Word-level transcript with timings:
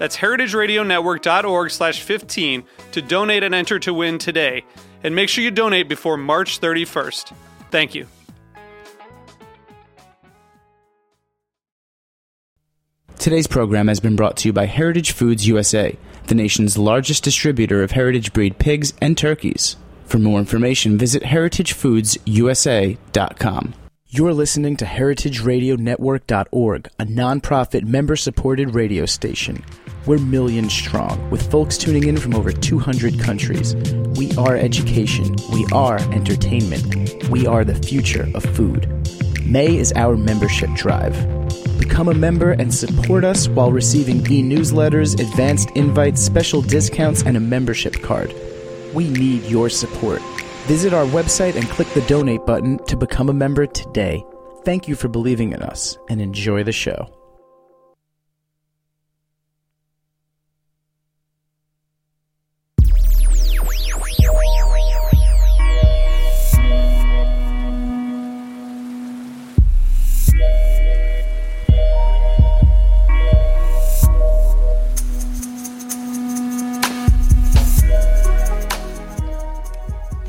That's 0.00 0.16
heritageradionetwork.org 0.16 1.70
slash 1.70 2.02
15 2.02 2.64
to 2.92 3.02
donate 3.02 3.42
and 3.42 3.54
enter 3.54 3.78
to 3.80 3.92
win 3.92 4.16
today. 4.16 4.64
And 5.04 5.14
make 5.14 5.28
sure 5.28 5.44
you 5.44 5.50
donate 5.50 5.90
before 5.90 6.16
March 6.16 6.58
31st. 6.58 7.34
Thank 7.70 7.94
you. 7.94 8.06
Today's 13.18 13.46
program 13.46 13.88
has 13.88 14.00
been 14.00 14.16
brought 14.16 14.38
to 14.38 14.48
you 14.48 14.54
by 14.54 14.64
Heritage 14.64 15.10
Foods 15.10 15.46
USA, 15.46 15.98
the 16.28 16.34
nation's 16.34 16.78
largest 16.78 17.22
distributor 17.22 17.82
of 17.82 17.90
heritage 17.90 18.32
breed 18.32 18.58
pigs 18.58 18.94
and 19.02 19.18
turkeys. 19.18 19.76
For 20.06 20.18
more 20.18 20.38
information, 20.38 20.96
visit 20.96 21.24
heritagefoodsusa.com. 21.24 23.74
You're 24.12 24.32
listening 24.32 24.76
to 24.78 24.86
heritageradionetwork.org, 24.86 26.88
a 26.98 27.04
nonprofit 27.04 27.84
member 27.84 28.16
supported 28.16 28.74
radio 28.74 29.04
station. 29.04 29.62
We're 30.06 30.18
millions 30.18 30.72
strong, 30.72 31.28
with 31.28 31.50
folks 31.50 31.76
tuning 31.76 32.04
in 32.04 32.16
from 32.16 32.34
over 32.34 32.52
200 32.52 33.20
countries. 33.20 33.74
We 34.16 34.32
are 34.36 34.56
education. 34.56 35.36
We 35.52 35.66
are 35.72 35.98
entertainment. 36.12 37.28
We 37.28 37.46
are 37.46 37.64
the 37.64 37.74
future 37.74 38.26
of 38.34 38.42
food. 38.42 38.88
May 39.44 39.76
is 39.76 39.92
our 39.96 40.16
membership 40.16 40.70
drive. 40.74 41.14
Become 41.78 42.08
a 42.08 42.14
member 42.14 42.52
and 42.52 42.72
support 42.72 43.24
us 43.24 43.48
while 43.48 43.72
receiving 43.72 44.20
e 44.20 44.42
newsletters, 44.42 45.20
advanced 45.20 45.70
invites, 45.72 46.22
special 46.22 46.62
discounts, 46.62 47.22
and 47.22 47.36
a 47.36 47.40
membership 47.40 48.00
card. 48.02 48.34
We 48.94 49.08
need 49.10 49.44
your 49.44 49.68
support. 49.68 50.22
Visit 50.66 50.94
our 50.94 51.04
website 51.04 51.56
and 51.56 51.68
click 51.68 51.88
the 51.88 52.02
donate 52.02 52.46
button 52.46 52.78
to 52.86 52.96
become 52.96 53.28
a 53.28 53.34
member 53.34 53.66
today. 53.66 54.24
Thank 54.64 54.88
you 54.88 54.94
for 54.94 55.08
believing 55.08 55.52
in 55.52 55.62
us 55.62 55.98
and 56.08 56.22
enjoy 56.22 56.64
the 56.64 56.72
show. 56.72 57.19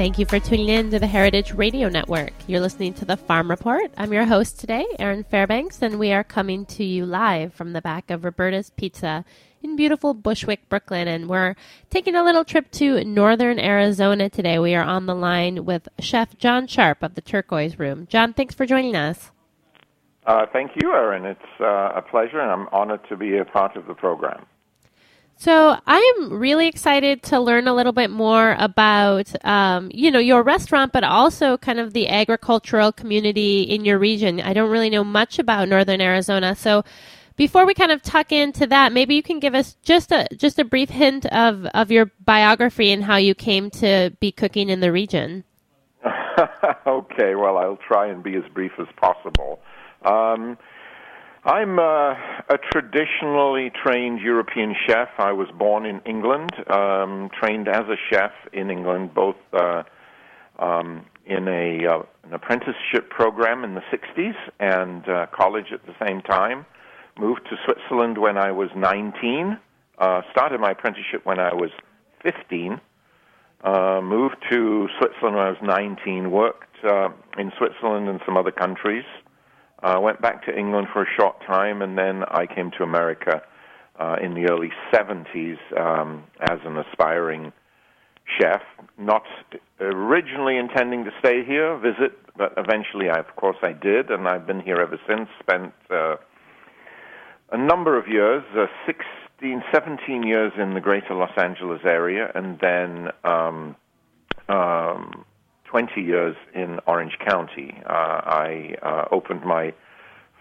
Thank 0.01 0.17
you 0.17 0.25
for 0.25 0.39
tuning 0.39 0.69
in 0.69 0.89
to 0.89 0.97
the 0.97 1.05
Heritage 1.05 1.53
Radio 1.53 1.87
Network. 1.87 2.33
You're 2.47 2.59
listening 2.59 2.95
to 2.95 3.05
the 3.05 3.15
Farm 3.15 3.51
Report. 3.51 3.91
I'm 3.97 4.11
your 4.11 4.25
host 4.25 4.59
today, 4.59 4.83
Erin 4.97 5.23
Fairbanks, 5.23 5.79
and 5.83 5.99
we 5.99 6.11
are 6.11 6.23
coming 6.23 6.65
to 6.65 6.83
you 6.83 7.05
live 7.05 7.53
from 7.53 7.73
the 7.73 7.83
back 7.83 8.09
of 8.09 8.25
Roberta's 8.25 8.71
Pizza 8.71 9.23
in 9.61 9.75
beautiful 9.75 10.15
Bushwick, 10.15 10.67
Brooklyn. 10.69 11.07
And 11.07 11.29
we're 11.29 11.55
taking 11.91 12.15
a 12.15 12.23
little 12.23 12.43
trip 12.43 12.71
to 12.71 13.03
northern 13.03 13.59
Arizona 13.59 14.27
today. 14.27 14.57
We 14.57 14.73
are 14.73 14.83
on 14.83 15.05
the 15.05 15.13
line 15.13 15.65
with 15.65 15.87
Chef 15.99 16.35
John 16.39 16.65
Sharpe 16.65 17.03
of 17.03 17.13
the 17.13 17.21
Turquoise 17.21 17.77
Room. 17.77 18.07
John, 18.09 18.33
thanks 18.33 18.55
for 18.55 18.65
joining 18.65 18.95
us. 18.95 19.29
Uh, 20.25 20.47
thank 20.51 20.71
you, 20.81 20.93
Erin. 20.93 21.25
It's 21.25 21.39
uh, 21.59 21.91
a 21.95 22.01
pleasure, 22.01 22.39
and 22.39 22.49
I'm 22.49 22.67
honored 22.71 23.07
to 23.09 23.15
be 23.15 23.37
a 23.37 23.45
part 23.45 23.75
of 23.75 23.85
the 23.85 23.93
program. 23.93 24.47
So 25.41 25.75
I 25.87 26.15
am 26.19 26.33
really 26.37 26.67
excited 26.67 27.23
to 27.23 27.39
learn 27.39 27.67
a 27.67 27.73
little 27.73 27.93
bit 27.93 28.11
more 28.11 28.55
about, 28.59 29.33
um, 29.43 29.89
you 29.91 30.11
know, 30.11 30.19
your 30.19 30.43
restaurant, 30.43 30.93
but 30.93 31.03
also 31.03 31.57
kind 31.57 31.79
of 31.79 31.93
the 31.93 32.09
agricultural 32.09 32.91
community 32.91 33.63
in 33.63 33.83
your 33.83 33.97
region. 33.97 34.39
I 34.39 34.53
don't 34.53 34.69
really 34.69 34.91
know 34.91 35.03
much 35.03 35.39
about 35.39 35.67
Northern 35.67 35.99
Arizona, 35.99 36.53
so 36.53 36.83
before 37.37 37.65
we 37.65 37.73
kind 37.73 37.91
of 37.91 38.03
tuck 38.03 38.31
into 38.31 38.67
that, 38.67 38.93
maybe 38.93 39.15
you 39.15 39.23
can 39.23 39.39
give 39.39 39.55
us 39.55 39.77
just 39.81 40.11
a 40.11 40.27
just 40.37 40.59
a 40.59 40.63
brief 40.63 40.91
hint 40.91 41.25
of 41.25 41.65
of 41.73 41.89
your 41.89 42.11
biography 42.23 42.91
and 42.91 43.03
how 43.03 43.15
you 43.15 43.33
came 43.33 43.71
to 43.71 44.15
be 44.19 44.31
cooking 44.31 44.69
in 44.69 44.79
the 44.79 44.91
region. 44.91 45.43
okay, 46.85 47.33
well, 47.33 47.57
I'll 47.57 47.79
try 47.87 48.05
and 48.05 48.21
be 48.21 48.35
as 48.35 48.43
brief 48.53 48.73
as 48.77 48.85
possible. 48.95 49.59
Um, 50.05 50.59
I'm 51.43 51.79
uh, 51.79 52.13
a 52.49 52.59
traditionally 52.71 53.71
trained 53.83 54.21
European 54.21 54.75
chef. 54.87 55.07
I 55.17 55.31
was 55.31 55.47
born 55.57 55.87
in 55.87 55.99
England, 56.01 56.51
um, 56.69 57.31
trained 57.33 57.67
as 57.67 57.81
a 57.89 57.95
chef 58.11 58.31
in 58.53 58.69
England, 58.69 59.15
both 59.15 59.37
uh, 59.51 59.81
um, 60.59 61.03
in 61.25 61.47
a 61.47 61.87
uh, 61.87 62.03
an 62.25 62.33
apprenticeship 62.33 63.09
program 63.09 63.63
in 63.63 63.73
the 63.73 63.81
60s 63.91 64.35
and 64.59 65.09
uh, 65.09 65.25
college 65.35 65.73
at 65.73 65.83
the 65.87 65.95
same 66.05 66.21
time. 66.21 66.63
Moved 67.17 67.41
to 67.49 67.55
Switzerland 67.65 68.19
when 68.19 68.37
I 68.37 68.51
was 68.51 68.69
19. 68.75 69.57
Uh, 69.97 70.21
started 70.31 70.61
my 70.61 70.71
apprenticeship 70.71 71.25
when 71.25 71.39
I 71.39 71.55
was 71.55 71.71
15. 72.21 72.79
Uh, 73.63 73.99
moved 74.03 74.37
to 74.51 74.87
Switzerland 74.99 75.37
when 75.37 75.45
I 75.45 75.49
was 75.49 75.57
19. 75.63 76.29
Worked 76.29 76.85
uh, 76.87 77.09
in 77.39 77.51
Switzerland 77.57 78.09
and 78.09 78.19
some 78.27 78.37
other 78.37 78.51
countries. 78.51 79.05
I 79.83 79.95
uh, 79.95 79.99
went 79.99 80.21
back 80.21 80.45
to 80.45 80.55
England 80.55 80.87
for 80.93 81.01
a 81.01 81.07
short 81.17 81.37
time, 81.45 81.81
and 81.81 81.97
then 81.97 82.23
I 82.23 82.45
came 82.45 82.71
to 82.77 82.83
America 82.83 83.41
uh, 83.99 84.17
in 84.21 84.35
the 84.35 84.47
early 84.51 84.69
70s 84.93 85.57
um, 85.79 86.23
as 86.39 86.59
an 86.65 86.77
aspiring 86.77 87.51
chef. 88.39 88.61
Not 88.97 89.23
originally 89.79 90.57
intending 90.57 91.03
to 91.05 91.11
stay 91.19 91.43
here, 91.43 91.77
visit, 91.77 92.17
but 92.37 92.53
eventually, 92.57 93.09
I, 93.09 93.17
of 93.17 93.35
course, 93.35 93.57
I 93.63 93.73
did, 93.73 94.11
and 94.11 94.27
I've 94.27 94.45
been 94.45 94.61
here 94.61 94.77
ever 94.77 94.99
since. 95.07 95.27
Spent 95.39 95.73
uh, 95.89 96.17
a 97.51 97.57
number 97.57 97.97
of 97.97 98.07
years, 98.07 98.43
uh, 98.55 98.67
16, 98.85 99.63
17 99.73 100.23
years 100.23 100.51
in 100.59 100.75
the 100.75 100.79
greater 100.79 101.15
Los 101.15 101.35
Angeles 101.37 101.81
area, 101.85 102.31
and 102.35 102.59
then 102.59 103.07
um, 103.23 103.75
um, 104.47 105.25
20 105.71 106.01
years 106.01 106.35
in 106.53 106.79
Orange 106.85 107.17
County. 107.25 107.73
Uh, 107.85 107.93
I 107.93 108.75
uh, 108.83 109.05
opened 109.09 109.43
my 109.45 109.73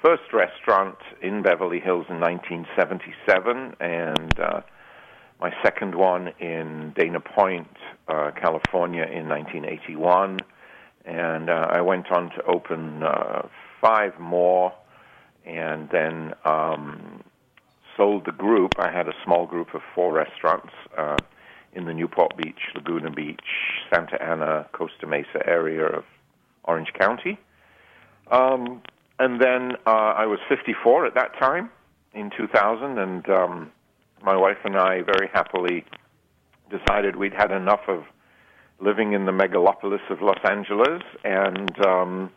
first 0.02 0.24
restaurant 0.32 0.96
in 1.22 1.42
Beverly 1.42 1.78
Hills 1.78 2.06
in 2.10 2.18
1977, 2.18 3.76
and 3.78 4.40
uh, 4.40 4.60
my 5.40 5.52
second 5.62 5.94
one 5.94 6.32
in 6.40 6.92
Dana 6.96 7.20
Point, 7.20 7.68
uh, 8.08 8.32
California, 8.32 9.04
in 9.04 9.28
1981. 9.28 10.40
And 11.04 11.48
uh, 11.48 11.68
I 11.70 11.80
went 11.80 12.10
on 12.10 12.30
to 12.30 12.42
open 12.46 13.04
uh, 13.04 13.42
five 13.80 14.18
more, 14.18 14.72
and 15.46 15.88
then 15.90 16.34
um, 16.44 17.22
sold 17.96 18.26
the 18.26 18.32
group. 18.32 18.72
I 18.80 18.90
had 18.90 19.06
a 19.06 19.14
small 19.24 19.46
group 19.46 19.74
of 19.74 19.82
four 19.94 20.12
restaurants. 20.12 20.72
Uh, 20.98 21.16
in 21.72 21.84
the 21.84 21.94
Newport 21.94 22.36
Beach, 22.36 22.60
Laguna 22.74 23.10
Beach, 23.10 23.40
Santa 23.92 24.20
Ana, 24.22 24.68
Costa 24.72 25.06
Mesa 25.06 25.46
area 25.46 25.86
of 25.86 26.04
Orange 26.64 26.92
County. 26.98 27.38
Um, 28.30 28.82
and 29.18 29.40
then 29.40 29.72
uh, 29.86 30.14
I 30.16 30.26
was 30.26 30.38
54 30.48 31.06
at 31.06 31.14
that 31.14 31.38
time 31.38 31.70
in 32.14 32.30
2000, 32.36 32.98
and 32.98 33.28
um, 33.28 33.72
my 34.22 34.36
wife 34.36 34.58
and 34.64 34.76
I 34.76 35.02
very 35.02 35.28
happily 35.32 35.84
decided 36.70 37.16
we'd 37.16 37.34
had 37.34 37.50
enough 37.50 37.80
of 37.88 38.04
living 38.80 39.12
in 39.12 39.26
the 39.26 39.32
megalopolis 39.32 40.08
of 40.10 40.22
Los 40.22 40.38
Angeles 40.44 41.02
and 41.24 41.86
um, 41.86 42.30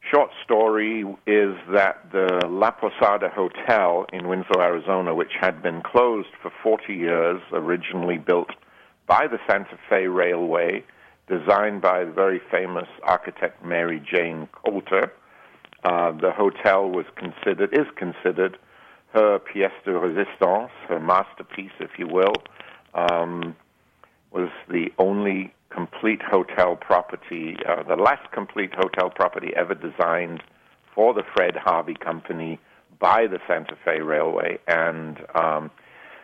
short 0.00 0.30
story 0.44 1.04
is 1.26 1.54
that 1.72 2.10
the 2.12 2.46
La 2.48 2.70
Posada 2.70 3.28
Hotel 3.28 4.06
in 4.12 4.28
Winslow, 4.28 4.60
Arizona, 4.60 5.14
which 5.14 5.32
had 5.40 5.62
been 5.62 5.82
closed 5.82 6.28
for 6.42 6.50
40 6.62 6.94
years, 6.94 7.40
originally 7.52 8.18
built 8.18 8.50
by 9.06 9.26
the 9.26 9.38
Santa 9.48 9.78
Fe 9.88 10.06
Railway 10.06 10.84
designed 11.28 11.82
by 11.82 12.04
the 12.04 12.10
very 12.10 12.40
famous 12.50 12.88
architect 13.02 13.64
Mary 13.64 14.00
Jane 14.00 14.48
Colter. 14.52 15.12
Uh, 15.84 16.12
the 16.12 16.32
hotel 16.32 16.88
was 16.88 17.04
considered, 17.16 17.72
is 17.72 17.86
considered 17.96 18.58
her 19.12 19.38
pièce 19.38 19.70
de 19.84 19.90
résistance, 19.90 20.70
her 20.88 20.98
masterpiece, 20.98 21.72
if 21.80 21.90
you 21.98 22.06
will. 22.06 22.34
Um, 22.94 23.54
was 24.32 24.50
the 24.68 24.86
only 24.98 25.54
complete 25.70 26.20
hotel 26.22 26.76
property, 26.76 27.56
uh, 27.68 27.82
the 27.82 27.96
last 27.96 28.30
complete 28.32 28.74
hotel 28.74 29.10
property 29.10 29.48
ever 29.56 29.74
designed 29.74 30.42
for 30.94 31.14
the 31.14 31.22
Fred 31.34 31.54
Harvey 31.56 31.94
Company 31.94 32.58
by 32.98 33.26
the 33.26 33.38
Santa 33.46 33.76
Fe 33.84 34.00
Railway, 34.00 34.58
and 34.66 35.18
um, 35.34 35.70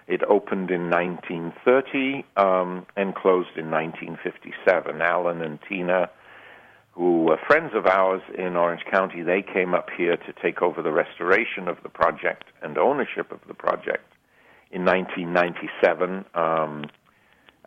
it 0.06 0.22
opened 0.28 0.70
in 0.70 0.90
1930 0.90 2.24
um, 2.36 2.86
and 2.96 3.14
closed 3.14 3.56
in 3.56 3.70
1957. 3.70 5.00
Alan 5.00 5.40
and 5.42 5.58
Tina, 5.68 6.10
who 6.92 7.22
were 7.22 7.38
friends 7.46 7.72
of 7.74 7.86
ours 7.86 8.22
in 8.36 8.56
Orange 8.56 8.82
County, 8.90 9.22
they 9.22 9.42
came 9.42 9.74
up 9.74 9.88
here 9.96 10.16
to 10.16 10.32
take 10.42 10.62
over 10.62 10.82
the 10.82 10.92
restoration 10.92 11.68
of 11.68 11.76
the 11.82 11.88
project 11.88 12.44
and 12.62 12.76
ownership 12.76 13.32
of 13.32 13.40
the 13.46 13.54
project 13.54 14.12
in 14.70 14.84
1997. 14.84 16.24
Um, 16.34 16.86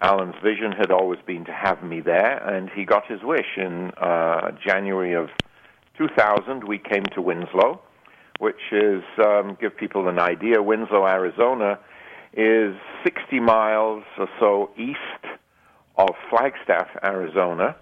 Alan's 0.02 0.36
vision 0.44 0.72
had 0.72 0.92
always 0.92 1.20
been 1.26 1.46
to 1.46 1.52
have 1.52 1.82
me 1.84 2.02
there, 2.02 2.38
and 2.38 2.70
he 2.70 2.86
got 2.86 3.08
his 3.08 3.24
wish. 3.24 3.58
In 3.58 3.92
uh, 3.98 4.52
January 4.64 5.14
of 5.14 5.30
2000, 5.98 6.64
we 6.64 6.78
came 6.78 7.04
to 7.16 7.22
Winslow, 7.22 7.82
which 8.40 8.72
is, 8.72 9.04
um, 9.26 9.58
give 9.60 9.76
people 9.76 10.08
an 10.08 10.20
idea, 10.20 10.62
Winslow, 10.62 11.08
Arizona 11.08 11.80
is 12.34 12.76
60 13.04 13.40
miles 13.40 14.04
or 14.20 14.30
so 14.40 14.70
east 14.78 15.00
of 15.98 16.10
Flagstaff, 16.30 16.88
Arizona, 17.04 17.76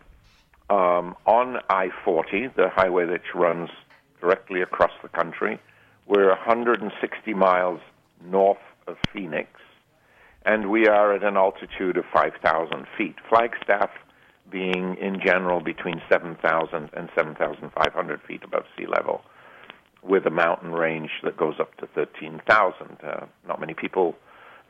um, 0.69 1.15
on 1.25 1.57
I 1.69 1.89
40, 2.06 2.47
the 2.56 2.69
highway 2.69 3.06
that 3.06 3.21
runs 3.33 3.69
directly 4.21 4.62
across 4.62 4.91
the 5.01 5.09
country. 5.09 5.59
We're 6.07 6.29
160 6.29 7.33
miles 7.33 7.81
north 8.23 8.57
of 8.88 8.97
Phoenix, 9.12 9.50
and 10.45 10.69
we 10.69 10.88
are 10.88 11.13
at 11.13 11.24
an 11.24 11.38
altitude 11.38 11.97
of 11.97 12.06
5,000 12.13 12.86
feet. 12.97 13.15
Flagstaff 13.30 13.89
being, 14.51 14.95
in 15.01 15.19
general, 15.25 15.59
between 15.59 16.01
7,000 16.09 16.89
and 16.94 17.09
7,500 17.15 18.21
feet 18.27 18.44
above 18.44 18.63
sea 18.77 18.86
level, 18.86 19.21
with 20.03 20.25
a 20.27 20.30
mountain 20.30 20.71
range 20.71 21.09
that 21.24 21.36
goes 21.36 21.56
up 21.59 21.75
to 21.77 21.88
13,000. 21.88 22.97
Uh, 23.03 23.25
not 23.47 23.59
many 23.59 23.74
people 23.74 24.15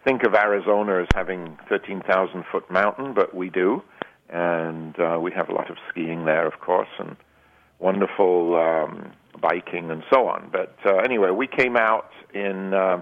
think 0.05 0.23
of 0.23 0.33
Arizona 0.33 1.01
as 1.01 1.07
having 1.13 1.57
13,000 1.67 2.45
foot 2.51 2.69
mountain, 2.71 3.13
but 3.13 3.35
we 3.35 3.49
do, 3.49 3.81
and 4.29 4.97
uh, 4.99 5.19
we 5.19 5.31
have 5.33 5.49
a 5.49 5.53
lot 5.53 5.69
of 5.69 5.77
skiing 5.89 6.25
there, 6.25 6.47
of 6.47 6.59
course, 6.61 6.87
and 6.99 7.17
wonderful 7.79 8.55
um, 8.55 9.11
biking 9.41 9.91
and 9.91 10.03
so 10.09 10.27
on. 10.27 10.49
But 10.51 10.75
uh, 10.85 10.97
anyway, 10.97 11.31
we 11.31 11.47
came 11.47 11.75
out 11.75 12.09
in 12.33 12.73
uh, 12.73 13.01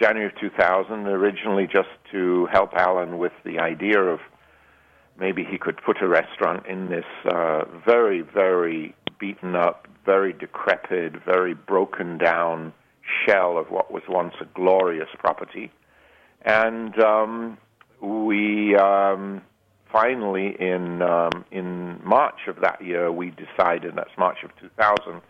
January 0.00 0.26
of 0.26 0.38
2000 0.40 1.06
originally 1.06 1.66
just 1.66 1.88
to 2.12 2.46
help 2.52 2.72
Alan 2.74 3.18
with 3.18 3.32
the 3.44 3.58
idea 3.58 4.00
of 4.00 4.20
maybe 5.18 5.44
he 5.44 5.58
could 5.58 5.78
put 5.84 6.00
a 6.00 6.08
restaurant 6.08 6.66
in 6.66 6.88
this 6.88 7.04
uh, 7.26 7.64
very, 7.84 8.20
very 8.20 8.94
beaten 9.18 9.56
up, 9.56 9.88
very 10.04 10.32
decrepit, 10.32 11.12
very 11.24 11.54
broken 11.54 12.18
down 12.18 12.72
shell 13.26 13.58
of 13.58 13.70
what 13.70 13.90
was 13.90 14.02
once 14.08 14.34
a 14.40 14.44
glorious 14.54 15.08
property. 15.18 15.70
And 16.42 16.98
um, 17.02 17.58
we 18.00 18.76
um, 18.76 19.42
finally 19.92 20.54
in 20.60 21.02
um, 21.02 21.44
in 21.50 22.00
March 22.04 22.46
of 22.46 22.60
that 22.60 22.84
year 22.84 23.10
we 23.10 23.30
decided 23.32 23.94
that's 23.96 24.16
March 24.16 24.38
of 24.44 24.50
2000 24.60 25.20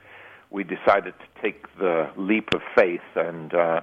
we 0.51 0.65
decided 0.65 1.15
to 1.19 1.43
take 1.43 1.67
the 1.79 2.11
leap 2.17 2.49
of 2.55 2.61
faith 2.75 3.01
and 3.17 3.55
uh, 3.55 3.81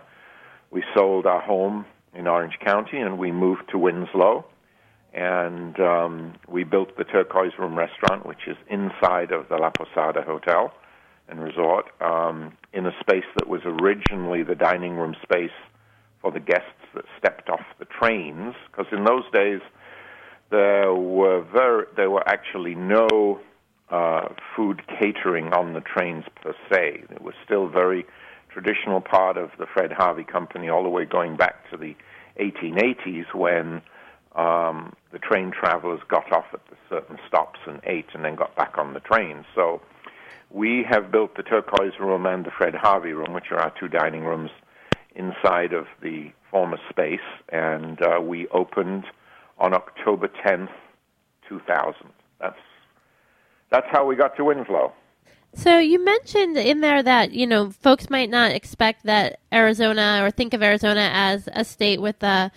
we 0.75 0.83
sold 0.93 1.25
our 1.25 1.39
home 1.39 1.85
in 2.13 2.27
Orange 2.27 2.59
County 2.59 2.97
and 2.97 3.17
we 3.17 3.31
moved 3.31 3.63
to 3.71 3.77
Winslow 3.77 4.43
and 5.13 5.79
um, 5.79 6.33
we 6.49 6.65
built 6.65 6.97
the 6.97 7.05
Turquoise 7.05 7.53
Room 7.57 7.77
restaurant 7.77 8.25
which 8.25 8.45
is 8.45 8.57
inside 8.69 9.31
of 9.31 9.47
the 9.47 9.55
La 9.55 9.69
Posada 9.69 10.21
Hotel 10.21 10.73
and 11.29 11.39
Resort 11.39 11.85
um, 12.01 12.57
in 12.73 12.85
a 12.85 12.91
space 12.99 13.23
that 13.37 13.47
was 13.47 13.61
originally 13.63 14.43
the 14.43 14.53
dining 14.53 14.97
room 14.97 15.15
space 15.23 15.55
for 16.21 16.29
the 16.29 16.41
guests 16.41 16.83
that 16.93 17.05
stepped 17.17 17.49
off 17.49 17.63
the 17.79 17.85
trains, 17.85 18.53
because 18.69 18.91
in 18.91 19.05
those 19.05 19.23
days 19.33 19.61
there 20.51 20.93
were 20.93 21.41
very, 21.53 21.85
there 21.95 22.09
were 22.09 22.27
actually 22.27 22.75
no 22.75 23.39
uh, 23.89 24.27
food 24.57 24.81
catering 24.99 25.53
on 25.53 25.73
the 25.73 25.81
trains 25.81 26.25
per 26.43 26.53
se. 26.69 27.05
It 27.09 27.21
was 27.21 27.33
still 27.45 27.69
very 27.69 28.05
traditional 28.55 29.01
part 29.01 29.35
of 29.35 29.49
the 29.59 29.65
Fred 29.65 29.91
Harvey 29.91 30.23
Company, 30.23 30.69
all 30.69 30.81
the 30.81 30.89
way 30.89 31.03
going 31.03 31.35
back 31.35 31.69
to 31.69 31.75
the 31.75 31.93
1880s 32.39 33.33
when 33.35 33.81
um, 34.33 34.93
the 35.11 35.19
train 35.19 35.51
travelers 35.51 35.99
got 36.07 36.31
off 36.31 36.45
at 36.53 36.61
certain 36.89 37.17
stops 37.27 37.59
and 37.67 37.81
ate, 37.83 38.07
and 38.13 38.23
then 38.23 38.35
got 38.35 38.55
back 38.55 38.77
on 38.77 38.93
the 38.93 39.01
train. 39.01 39.43
So 39.53 39.81
we 40.51 40.85
have 40.89 41.11
built 41.11 41.35
the 41.35 41.43
Turquoise 41.43 41.99
Room 41.99 42.25
and 42.25 42.45
the 42.45 42.51
Fred 42.57 42.73
Harvey 42.75 43.11
Room, 43.11 43.33
which 43.33 43.51
are 43.51 43.59
our 43.59 43.73
two 43.77 43.89
dining 43.89 44.23
rooms 44.23 44.51
inside 45.15 45.73
of 45.73 45.87
the 46.01 46.31
former 46.49 46.77
space, 46.89 47.19
and 47.49 48.01
uh, 48.01 48.21
we 48.21 48.47
opened 48.49 49.03
on 49.57 49.73
October 49.73 50.29
10th, 50.29 50.69
2000. 51.49 51.93
That's 52.39 52.55
that's 53.69 53.87
how 53.91 54.05
we 54.05 54.15
got 54.15 54.37
to 54.37 54.45
Winslow. 54.45 54.93
So 55.55 55.79
you 55.79 56.03
mentioned 56.03 56.57
in 56.57 56.81
there 56.81 57.01
that 57.01 57.31
you 57.31 57.47
know 57.47 57.71
folks 57.71 58.09
might 58.09 58.29
not 58.29 58.51
expect 58.51 59.05
that 59.05 59.39
Arizona 59.53 60.19
or 60.21 60.29
think 60.29 60.53
of 60.53 60.61
Arizona 60.61 61.09
as 61.13 61.47
a 61.53 61.63
state 61.63 62.01
with 62.01 62.21
a 62.23 62.51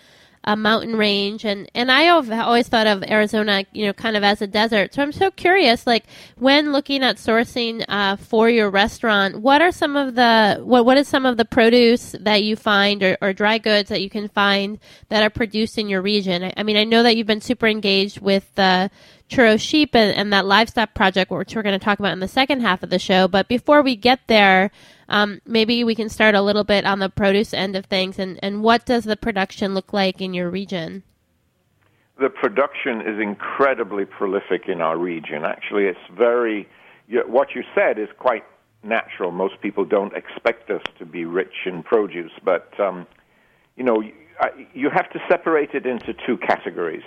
a 0.49 0.57
mountain 0.57 0.97
range 0.97 1.45
and 1.45 1.71
and 1.75 1.93
I 1.93 2.05
have 2.05 2.33
always 2.33 2.69
thought 2.69 2.87
of 2.87 3.05
Arizona 3.05 3.65
you 3.73 3.85
know 3.85 3.93
kind 3.93 4.17
of 4.17 4.25
as 4.25 4.41
a 4.41 4.47
desert. 4.47 4.95
So 4.95 5.03
I'm 5.03 5.13
so 5.13 5.31
curious 5.31 5.87
like 5.87 6.07
when 6.39 6.73
looking 6.73 7.05
at 7.05 7.17
sourcing 7.17 7.85
uh, 7.87 8.17
for 8.17 8.49
your 8.49 8.71
restaurant 8.71 9.43
what 9.43 9.61
are 9.61 9.71
some 9.71 9.95
of 9.95 10.15
the 10.15 10.63
what 10.65 10.87
what 10.87 10.97
is 10.97 11.07
some 11.07 11.27
of 11.27 11.37
the 11.37 11.45
produce 11.45 12.17
that 12.21 12.43
you 12.43 12.57
find 12.57 13.03
or, 13.03 13.19
or 13.21 13.35
dry 13.35 13.59
goods 13.59 13.91
that 13.91 14.01
you 14.01 14.09
can 14.09 14.27
find 14.29 14.79
that 15.11 15.23
are 15.23 15.29
produced 15.29 15.77
in 15.77 15.87
your 15.91 16.01
region? 16.01 16.43
I, 16.43 16.55
I 16.57 16.63
mean 16.63 16.79
I 16.79 16.85
know 16.85 17.03
that 17.03 17.15
you've 17.15 17.27
been 17.27 17.43
super 17.43 17.67
engaged 17.67 18.19
with 18.19 18.51
the 18.55 18.91
churro 19.29 19.61
sheep 19.61 19.95
and, 19.95 20.17
and 20.17 20.33
that 20.33 20.47
livestock 20.47 20.95
project 20.95 21.31
which 21.31 21.55
we're 21.55 21.63
going 21.63 21.79
to 21.79 21.85
talk 21.85 21.99
about 21.99 22.13
in 22.13 22.21
the 22.21 22.27
second 22.27 22.63
half 22.63 22.83
of 22.83 22.89
the 22.89 22.99
show 22.99 23.29
but 23.29 23.49
before 23.49 23.83
we 23.83 23.95
get 23.95 24.21
there 24.29 24.71
um, 25.09 25.41
maybe 25.47 25.85
we 25.85 25.95
can 25.95 26.09
start 26.09 26.35
a 26.35 26.43
little 26.43 26.65
bit 26.65 26.85
on 26.85 26.99
the 26.99 27.09
produce 27.09 27.55
end 27.55 27.77
of 27.77 27.87
things, 27.87 28.19
and, 28.19 28.39
and 28.43 28.63
what 28.63 28.87
does 28.87 29.05
the 29.05 29.17
production 29.17 29.75
look 29.75 29.93
like 29.93 30.21
in 30.21 30.35
your 30.35 30.51
region? 30.51 31.03
The 32.21 32.29
production 32.29 33.01
is 33.01 33.21
incredibly 33.21 34.05
prolific 34.05 34.69
in 34.69 34.81
our 34.81 34.99
region. 34.99 35.45
Actually, 35.45 35.85
it's 35.85 35.99
very, 36.17 36.69
what 37.27 37.55
you 37.55 37.63
said 37.75 37.99
is 37.99 38.09
quite 38.19 38.45
natural. 38.83 39.31
Most 39.31 39.61
people 39.61 39.85
don't 39.85 40.15
expect 40.15 40.71
us 40.71 40.83
to 40.99 41.07
be 41.07 41.25
rich 41.25 41.55
in 41.67 41.83
produce, 41.83 42.33
but, 42.45 42.79
um, 42.81 43.07
you 43.77 43.85
know, 43.85 44.03
you 44.75 44.91
have 44.91 45.11
to 45.11 45.21
separate 45.29 45.71
it 45.75 45.87
into 45.87 46.15
two 46.27 46.37
categories. 46.37 47.03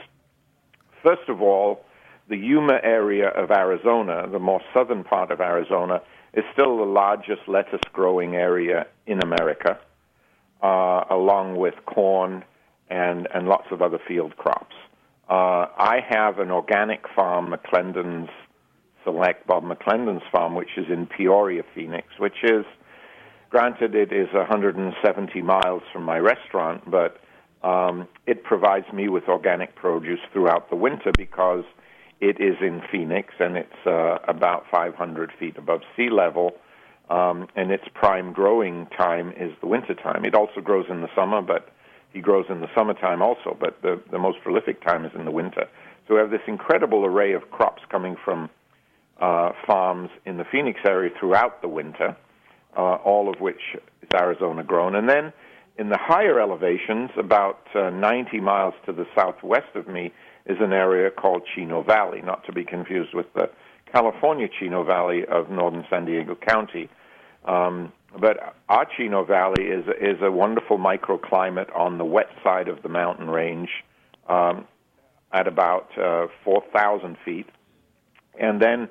First 1.03 1.29
of 1.29 1.41
all, 1.41 1.83
the 2.29 2.37
Yuma 2.37 2.79
area 2.83 3.29
of 3.29 3.51
Arizona, 3.51 4.27
the 4.31 4.39
more 4.39 4.61
southern 4.73 5.03
part 5.03 5.31
of 5.31 5.41
Arizona, 5.41 6.01
is 6.33 6.43
still 6.53 6.77
the 6.77 6.85
largest 6.85 7.41
lettuce 7.47 7.81
growing 7.91 8.35
area 8.35 8.87
in 9.05 9.19
America, 9.21 9.79
uh, 10.63 11.03
along 11.09 11.57
with 11.57 11.73
corn 11.85 12.43
and, 12.89 13.27
and 13.33 13.47
lots 13.47 13.67
of 13.71 13.81
other 13.81 13.99
field 14.07 14.37
crops. 14.37 14.75
Uh, 15.29 15.67
I 15.77 15.99
have 16.09 16.39
an 16.39 16.51
organic 16.51 17.05
farm, 17.15 17.53
McClendon's 17.53 18.29
Select, 19.03 19.47
Bob 19.47 19.63
McClendon's 19.63 20.23
farm, 20.31 20.55
which 20.55 20.77
is 20.77 20.85
in 20.89 21.07
Peoria, 21.07 21.63
Phoenix, 21.73 22.07
which 22.19 22.43
is, 22.43 22.65
granted, 23.49 23.95
it 23.95 24.11
is 24.11 24.27
170 24.33 25.41
miles 25.41 25.81
from 25.91 26.03
my 26.03 26.17
restaurant, 26.17 26.89
but 26.89 27.19
um, 27.63 28.07
it 28.27 28.43
provides 28.43 28.91
me 28.93 29.07
with 29.09 29.23
organic 29.27 29.75
produce 29.75 30.19
throughout 30.31 30.69
the 30.69 30.75
winter 30.75 31.11
because– 31.17 31.65
it 32.21 32.39
is 32.39 32.55
in 32.61 32.81
Phoenix, 32.91 33.33
and 33.39 33.57
it's 33.57 33.85
uh, 33.85 34.19
about 34.27 34.65
500 34.71 35.31
feet 35.39 35.57
above 35.57 35.81
sea 35.97 36.09
level. 36.09 36.53
Um, 37.09 37.47
and 37.57 37.71
its 37.71 37.83
prime 37.93 38.31
growing 38.31 38.87
time 38.97 39.33
is 39.35 39.51
the 39.59 39.67
winter 39.67 39.95
time. 39.95 40.23
It 40.23 40.33
also 40.33 40.61
grows 40.61 40.85
in 40.89 41.01
the 41.01 41.09
summer, 41.13 41.41
but 41.41 41.73
he 42.13 42.21
grows 42.21 42.45
in 42.47 42.61
the 42.61 42.69
summertime 42.73 43.21
also. 43.21 43.57
But 43.59 43.81
the 43.81 44.01
the 44.11 44.19
most 44.19 44.37
prolific 44.43 44.81
time 44.81 45.03
is 45.03 45.11
in 45.13 45.25
the 45.25 45.31
winter. 45.31 45.67
So 46.07 46.13
we 46.13 46.21
have 46.21 46.29
this 46.29 46.47
incredible 46.47 47.03
array 47.03 47.33
of 47.33 47.49
crops 47.51 47.81
coming 47.89 48.15
from 48.23 48.49
uh, 49.19 49.51
farms 49.65 50.09
in 50.25 50.37
the 50.37 50.45
Phoenix 50.45 50.79
area 50.85 51.09
throughout 51.19 51.61
the 51.61 51.67
winter, 51.67 52.15
uh, 52.77 52.95
all 53.03 53.33
of 53.33 53.41
which 53.41 53.61
is 54.01 54.09
Arizona 54.13 54.63
grown. 54.63 54.95
And 54.95 55.09
then 55.09 55.33
in 55.77 55.89
the 55.89 55.97
higher 55.97 56.39
elevations, 56.39 57.09
about 57.17 57.59
uh, 57.75 57.89
90 57.89 58.39
miles 58.39 58.73
to 58.85 58.93
the 58.93 59.05
southwest 59.15 59.75
of 59.75 59.87
me, 59.87 60.13
is 60.45 60.57
an 60.59 60.73
area 60.73 61.09
called 61.11 61.43
Chino 61.55 61.83
Valley, 61.83 62.21
not 62.21 62.45
to 62.45 62.51
be 62.51 62.63
confused 62.63 63.13
with 63.13 63.31
the 63.33 63.49
California 63.91 64.47
Chino 64.59 64.83
Valley 64.83 65.25
of 65.25 65.49
northern 65.49 65.85
San 65.89 66.05
Diego 66.05 66.35
County. 66.35 66.89
Um, 67.45 67.91
but 68.19 68.55
our 68.69 68.85
Chino 68.97 69.23
Valley 69.23 69.65
is 69.65 69.85
is 69.99 70.21
a 70.21 70.31
wonderful 70.31 70.77
microclimate 70.77 71.75
on 71.75 71.97
the 71.97 72.05
wet 72.05 72.29
side 72.43 72.67
of 72.67 72.81
the 72.83 72.89
mountain 72.89 73.29
range, 73.29 73.69
um, 74.27 74.65
at 75.33 75.47
about 75.47 75.89
uh, 75.97 76.27
4,000 76.43 77.17
feet, 77.23 77.47
and 78.39 78.61
then 78.61 78.89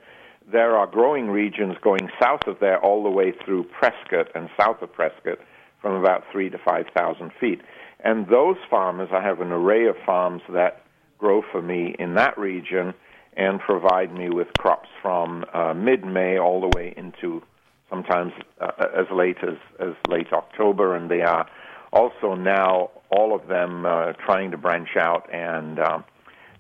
there 0.51 0.77
are 0.77 0.87
growing 0.87 1.29
regions 1.29 1.77
going 1.83 2.09
south 2.21 2.47
of 2.47 2.59
there 2.61 2.79
all 2.81 3.03
the 3.03 3.11
way 3.11 3.33
through 3.45 3.65
Prescott 3.65 4.29
and 4.35 4.49
south 4.59 4.83
of 4.83 4.93
Prescott, 4.93 5.39
from 5.81 5.95
about 5.95 6.25
three 6.33 6.51
to 6.51 6.59
5,000 6.59 7.31
feet. 7.41 7.61
And 8.03 8.27
those 8.29 8.57
farmers, 8.69 9.11
I 9.13 9.23
have 9.23 9.41
an 9.41 9.53
array 9.53 9.87
of 9.87 9.97
farms 10.05 10.43
that 10.49 10.83
grow 11.21 11.43
for 11.53 11.63
me 11.63 11.95
in 11.99 12.15
that 12.15 12.37
region 12.39 12.95
and 13.37 13.61
provide 13.61 14.13
me 14.13 14.29
with 14.31 14.49
crops 14.59 14.89
from 15.03 15.45
uh, 15.55 15.73
mid-May 15.75 16.39
all 16.39 16.61
the 16.61 16.77
way 16.77 16.93
into 16.97 17.43
sometimes 17.89 18.33
uh, 18.61 18.71
as 18.97 19.07
late 19.13 19.37
as, 19.43 19.57
as 19.79 19.95
late 20.09 20.33
October, 20.33 20.97
and 20.97 21.11
they 21.11 21.23
are 21.23 21.47
also 21.93 22.35
now 22.35 22.91
all 23.11 23.35
of 23.35 23.47
them 23.49 23.85
uh, 23.85 24.13
trying 24.25 24.51
to 24.51 24.57
branch 24.57 24.91
out 24.99 25.33
and 25.33 25.79
um, 25.79 26.05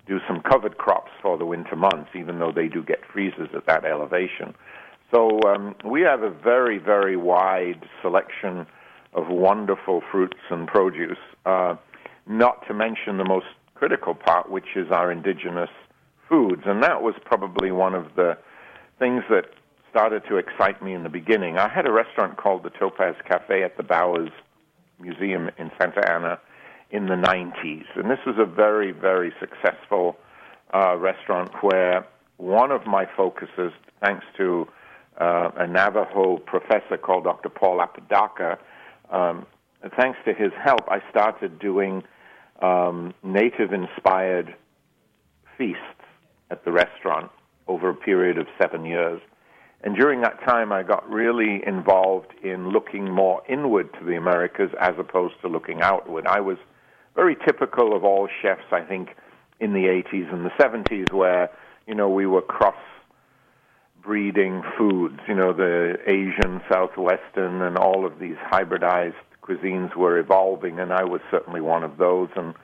do 0.07 0.19
some 0.27 0.41
covered 0.41 0.77
crops 0.77 1.11
for 1.23 1.39
the 1.39 1.47
winter 1.47 1.77
months, 1.77 2.11
even 2.15 2.39
though 2.39 2.53
they 2.53 2.69
do 2.69 2.83
get 2.83 2.99
freezes 3.13 3.49
at 3.55 3.65
that 3.67 3.85
elevation. 3.85 4.55
So 5.13 5.41
um, 5.47 5.75
we 5.85 6.03
have 6.03 6.23
a 6.23 6.31
very, 6.31 6.79
very 6.79 7.17
wide 7.17 7.85
selection 8.03 8.67
of 9.13 9.29
wonderful 9.29 10.03
fruits 10.11 10.39
and 10.51 10.67
produce, 10.69 11.19
uh, 11.47 11.77
not 12.27 12.67
to 12.69 12.75
mention 12.75 13.19
the 13.19 13.25
most 13.25 13.47
critical 13.81 14.15
part, 14.15 14.51
which 14.51 14.77
is 14.77 14.91
our 14.91 15.11
indigenous 15.11 15.71
foods. 16.29 16.65
And 16.67 16.83
that 16.83 17.01
was 17.01 17.15
probably 17.25 17.73
one 17.73 17.95
of 17.95 18.15
the 18.15 18.37
things 18.99 19.25
that 19.31 19.47
started 19.91 20.23
to 20.29 20.37
excite 20.37 20.83
me 20.83 20.93
in 20.93 21.03
the 21.03 21.09
beginning. 21.09 21.57
I 21.57 21.67
had 21.67 21.87
a 21.87 21.91
restaurant 21.91 22.37
called 22.37 22.63
the 22.63 22.69
Topaz 22.69 23.15
Cafe 23.27 23.63
at 23.63 23.79
the 23.79 23.83
Bowers 23.83 24.29
Museum 25.01 25.49
in 25.57 25.71
Santa 25.81 26.07
Ana 26.07 26.39
in 26.91 27.07
the 27.07 27.15
90s. 27.15 27.87
And 27.97 28.11
this 28.11 28.19
was 28.27 28.37
a 28.39 28.45
very, 28.45 28.93
very 28.93 29.33
successful 29.41 30.19
uh, 30.75 30.99
restaurant 30.99 31.51
where 31.63 32.07
one 32.37 32.71
of 32.73 32.87
my 32.87 33.07
focuses, 33.17 33.73
thanks 34.05 34.27
to 34.37 34.69
uh, 35.19 35.53
a 35.57 35.67
Navajo 35.67 36.37
professor 36.37 36.99
called 36.99 37.25
Dr. 37.25 37.49
Paul 37.49 37.81
Apodaca, 37.81 38.59
um, 39.11 39.47
thanks 39.97 40.19
to 40.27 40.35
his 40.35 40.53
help, 40.63 40.83
I 40.89 41.01
started 41.09 41.59
doing 41.59 42.03
um, 42.61 43.15
native 43.23 43.73
inspired 43.73 44.55
feasts 45.57 45.81
at 46.51 46.65
the 46.65 46.73
restaurant 46.73 47.31
over 47.69 47.91
a 47.91 47.95
period 47.95 48.39
of 48.39 48.47
seven 48.61 48.85
years. 48.85 49.21
And 49.83 49.97
during 49.97 50.21
that 50.21 50.45
time, 50.45 50.73
I 50.73 50.83
got 50.83 51.09
really 51.09 51.63
involved 51.67 52.35
in 52.43 52.71
looking 52.71 53.11
more 53.11 53.43
inward 53.49 53.93
to 53.99 54.05
the 54.05 54.17
Americas 54.17 54.71
as 54.79 54.93
opposed 54.99 55.35
to 55.41 55.49
looking 55.49 55.81
outward. 55.81 56.27
I 56.27 56.41
was 56.41 56.59
very 57.15 57.37
typical 57.47 57.97
of 57.97 58.05
all 58.05 58.29
chefs, 58.43 58.73
I 58.73 58.83
think, 58.83 59.17
in 59.59 59.73
the 59.73 59.87
80s 59.87 60.33
and 60.33 60.45
the 60.45 60.51
70s, 60.51 61.13
where, 61.13 61.51
you 61.87 61.95
know, 61.95 62.09
we 62.09 62.27
were 62.27 62.43
cross 62.43 62.75
breeding 64.03 64.63
foods. 64.77 65.21
You 65.27 65.35
know, 65.35 65.53
the 65.53 65.99
Asian, 66.07 66.61
Southwestern, 66.71 67.63
and 67.63 67.79
all 67.79 68.05
of 68.05 68.19
these 68.19 68.37
hybridized 68.37 69.15
cuisines 69.43 69.95
were 69.97 70.19
evolving, 70.19 70.79
and 70.79 70.93
I 70.93 71.05
was 71.05 71.21
certainly 71.31 71.61
one 71.61 71.83
of 71.83 71.97
those. 71.97 72.29
And 72.37 72.55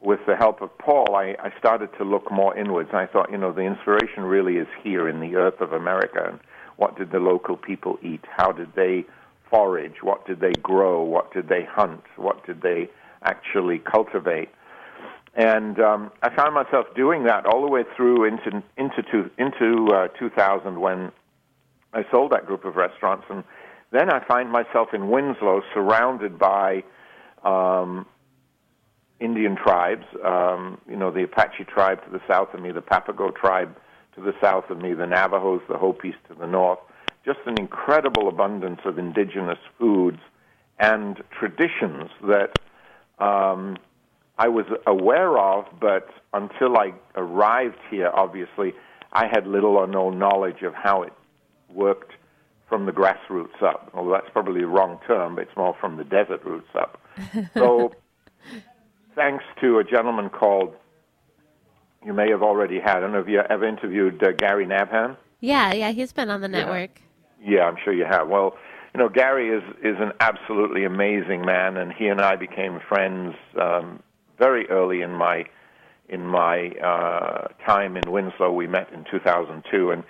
with 0.00 0.20
the 0.26 0.36
help 0.36 0.60
of 0.62 0.76
Paul, 0.78 1.14
I, 1.14 1.36
I 1.42 1.52
started 1.58 1.90
to 1.98 2.04
look 2.04 2.30
more 2.30 2.56
inwards. 2.56 2.90
I 2.92 3.06
thought, 3.06 3.30
you 3.30 3.38
know, 3.38 3.52
the 3.52 3.62
inspiration 3.62 4.24
really 4.24 4.56
is 4.56 4.68
here 4.82 5.08
in 5.08 5.20
the 5.20 5.36
earth 5.36 5.60
of 5.60 5.72
America. 5.72 6.24
And 6.28 6.40
what 6.76 6.96
did 6.96 7.12
the 7.12 7.18
local 7.18 7.56
people 7.56 7.98
eat? 8.02 8.24
How 8.36 8.52
did 8.52 8.74
they 8.74 9.04
forage? 9.50 10.02
What 10.02 10.26
did 10.26 10.40
they 10.40 10.52
grow? 10.62 11.02
What 11.02 11.32
did 11.32 11.48
they 11.48 11.64
hunt? 11.64 12.02
What 12.16 12.44
did 12.46 12.62
they 12.62 12.90
actually 13.22 13.78
cultivate? 13.78 14.48
And 15.34 15.78
um, 15.80 16.10
I 16.22 16.34
found 16.34 16.54
myself 16.54 16.86
doing 16.94 17.24
that 17.24 17.46
all 17.46 17.62
the 17.62 17.70
way 17.70 17.84
through 17.96 18.24
into 18.24 18.62
into 18.76 19.02
two, 19.10 19.30
into 19.38 19.86
uh, 19.94 20.08
2000 20.18 20.78
when 20.78 21.10
I 21.94 22.04
sold 22.10 22.32
that 22.32 22.46
group 22.46 22.64
of 22.64 22.76
restaurants, 22.76 23.24
and 23.30 23.42
then 23.92 24.10
I 24.10 24.24
find 24.26 24.50
myself 24.50 24.88
in 24.94 25.10
Winslow, 25.10 25.62
surrounded 25.74 26.38
by 26.38 26.82
um, 27.44 28.06
Indian 29.20 29.54
tribes. 29.54 30.06
Um, 30.24 30.80
you 30.88 30.96
know, 30.96 31.10
the 31.10 31.24
Apache 31.24 31.64
tribe 31.64 32.02
to 32.04 32.10
the 32.10 32.20
south 32.26 32.54
of 32.54 32.60
me, 32.60 32.72
the 32.72 32.80
Papago 32.80 33.30
tribe 33.30 33.76
to 34.16 34.22
the 34.22 34.32
south 34.40 34.70
of 34.70 34.78
me, 34.78 34.94
the 34.94 35.06
Navajos, 35.06 35.60
the 35.68 35.76
Hopis 35.76 36.14
to 36.28 36.34
the 36.34 36.46
north. 36.46 36.78
Just 37.24 37.40
an 37.46 37.54
incredible 37.58 38.28
abundance 38.28 38.80
of 38.84 38.98
indigenous 38.98 39.58
foods 39.78 40.18
and 40.78 41.22
traditions 41.30 42.10
that 42.26 42.58
um, 43.18 43.76
I 44.38 44.48
was 44.48 44.64
aware 44.86 45.38
of, 45.38 45.66
but 45.78 46.08
until 46.32 46.78
I 46.78 46.94
arrived 47.14 47.78
here, 47.90 48.10
obviously, 48.12 48.72
I 49.12 49.26
had 49.26 49.46
little 49.46 49.76
or 49.76 49.86
no 49.86 50.08
knowledge 50.08 50.62
of 50.62 50.74
how 50.74 51.02
it 51.02 51.12
worked 51.68 52.12
from 52.72 52.86
the 52.86 52.92
grassroots 52.92 53.62
up. 53.62 53.90
Although 53.92 54.12
that's 54.12 54.30
probably 54.32 54.62
the 54.62 54.66
wrong 54.66 54.98
term, 55.06 55.34
but 55.34 55.42
it's 55.42 55.56
more 55.58 55.76
from 55.78 55.98
the 55.98 56.04
desert 56.04 56.42
roots 56.42 56.70
up. 56.74 56.98
so 57.54 57.92
thanks 59.14 59.44
to 59.60 59.78
a 59.78 59.84
gentleman 59.84 60.30
called, 60.30 60.72
you 62.02 62.14
may 62.14 62.30
have 62.30 62.42
already 62.42 62.80
had, 62.80 62.96
I 62.96 63.00
don't 63.00 63.12
know 63.12 63.20
if 63.20 63.28
you 63.28 63.40
ever 63.40 63.68
interviewed 63.68 64.24
uh, 64.24 64.32
Gary 64.32 64.64
Nabhan. 64.64 65.18
Yeah, 65.40 65.74
yeah, 65.74 65.90
he's 65.90 66.14
been 66.14 66.30
on 66.30 66.40
the 66.40 66.48
network. 66.48 66.98
Yeah. 67.44 67.58
yeah, 67.58 67.64
I'm 67.64 67.76
sure 67.84 67.92
you 67.92 68.06
have. 68.06 68.28
Well, 68.28 68.56
you 68.94 69.00
know, 69.00 69.10
Gary 69.10 69.50
is 69.50 69.62
is 69.82 69.96
an 69.98 70.12
absolutely 70.20 70.84
amazing 70.84 71.44
man, 71.44 71.76
and 71.76 71.92
he 71.92 72.06
and 72.06 72.22
I 72.22 72.36
became 72.36 72.80
friends 72.88 73.34
um, 73.60 74.02
very 74.38 74.66
early 74.70 75.02
in 75.02 75.12
my 75.12 75.44
in 76.08 76.26
my 76.26 76.68
uh, 76.82 77.48
time 77.66 77.96
in 77.96 78.10
Winslow. 78.10 78.52
We 78.52 78.66
met 78.66 78.92
in 78.92 79.04
2002, 79.10 79.90
and 79.90 80.04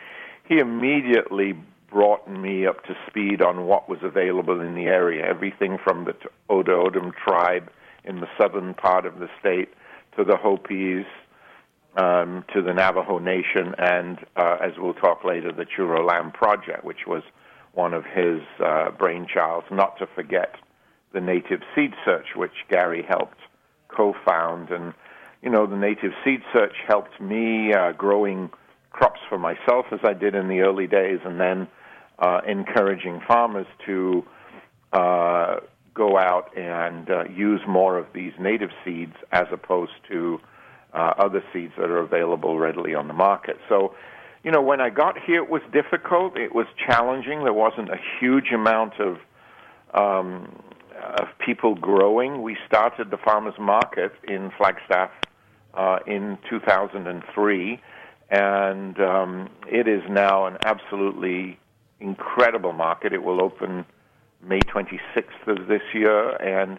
he 0.48 0.58
immediately 0.58 1.54
brought 1.92 2.28
me 2.28 2.66
up 2.66 2.82
to 2.84 2.94
speed 3.06 3.42
on 3.42 3.66
what 3.66 3.88
was 3.88 3.98
available 4.02 4.60
in 4.60 4.74
the 4.74 4.86
area. 4.86 5.24
Everything 5.24 5.78
from 5.84 6.04
the 6.04 6.14
Oda 6.48 6.72
Odom 6.72 7.12
tribe 7.14 7.70
in 8.04 8.20
the 8.20 8.28
southern 8.40 8.74
part 8.74 9.06
of 9.06 9.18
the 9.18 9.28
state 9.38 9.68
to 10.16 10.24
the 10.24 10.36
Hopis, 10.36 11.06
um, 11.96 12.44
to 12.54 12.62
the 12.62 12.72
Navajo 12.72 13.18
Nation, 13.18 13.74
and 13.78 14.18
uh, 14.36 14.56
as 14.64 14.72
we'll 14.78 14.94
talk 14.94 15.24
later, 15.24 15.52
the 15.52 15.66
Churro 15.66 16.06
Lamb 16.06 16.32
Project, 16.32 16.84
which 16.84 17.06
was 17.06 17.22
one 17.74 17.94
of 17.94 18.04
his 18.04 18.40
uh, 18.60 18.90
brainchilds. 18.90 19.70
Not 19.70 19.98
to 19.98 20.06
forget 20.14 20.54
the 21.12 21.20
Native 21.20 21.60
Seed 21.74 21.92
Search, 22.04 22.34
which 22.34 22.52
Gary 22.70 23.04
helped 23.06 23.38
co-found, 23.88 24.70
and 24.70 24.94
you 25.42 25.50
know, 25.50 25.66
the 25.66 25.76
Native 25.76 26.12
Seed 26.24 26.40
Search 26.52 26.74
helped 26.86 27.20
me 27.20 27.74
uh, 27.74 27.92
growing 27.92 28.50
crops 28.90 29.20
for 29.28 29.38
myself 29.38 29.86
as 29.90 30.00
I 30.04 30.12
did 30.12 30.34
in 30.34 30.48
the 30.48 30.60
early 30.60 30.86
days, 30.86 31.18
and 31.24 31.38
then 31.40 31.68
uh, 32.22 32.40
encouraging 32.46 33.20
farmers 33.26 33.66
to 33.84 34.24
uh, 34.92 35.56
go 35.92 36.16
out 36.16 36.56
and 36.56 37.10
uh, 37.10 37.24
use 37.24 37.60
more 37.68 37.98
of 37.98 38.06
these 38.14 38.32
native 38.38 38.70
seeds 38.84 39.14
as 39.32 39.46
opposed 39.52 39.92
to 40.08 40.40
uh, 40.94 41.14
other 41.18 41.42
seeds 41.52 41.72
that 41.76 41.90
are 41.90 41.98
available 41.98 42.58
readily 42.58 42.94
on 42.94 43.08
the 43.08 43.14
market. 43.14 43.58
So, 43.68 43.94
you 44.44 44.52
know, 44.52 44.62
when 44.62 44.80
I 44.80 44.88
got 44.88 45.18
here, 45.18 45.42
it 45.42 45.50
was 45.50 45.62
difficult. 45.72 46.38
It 46.38 46.54
was 46.54 46.66
challenging. 46.86 47.42
There 47.42 47.52
wasn't 47.52 47.90
a 47.90 47.98
huge 48.20 48.52
amount 48.54 48.94
of 49.00 49.18
um, 49.94 50.48
of 51.18 51.26
people 51.44 51.74
growing. 51.74 52.42
We 52.42 52.56
started 52.66 53.10
the 53.10 53.18
farmers 53.18 53.54
market 53.58 54.12
in 54.28 54.52
Flagstaff 54.56 55.10
uh, 55.74 55.98
in 56.06 56.38
2003, 56.48 57.80
and 58.30 59.00
um, 59.00 59.50
it 59.66 59.88
is 59.88 60.02
now 60.08 60.46
an 60.46 60.58
absolutely 60.64 61.58
incredible 62.02 62.72
market. 62.72 63.12
It 63.12 63.22
will 63.22 63.40
open 63.40 63.84
May 64.42 64.60
26th 64.60 65.46
of 65.46 65.68
this 65.68 65.82
year, 65.94 66.30
and 66.36 66.78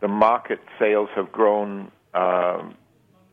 the 0.00 0.08
market 0.08 0.60
sales 0.78 1.08
have 1.16 1.32
grown 1.32 1.90
uh, 2.14 2.62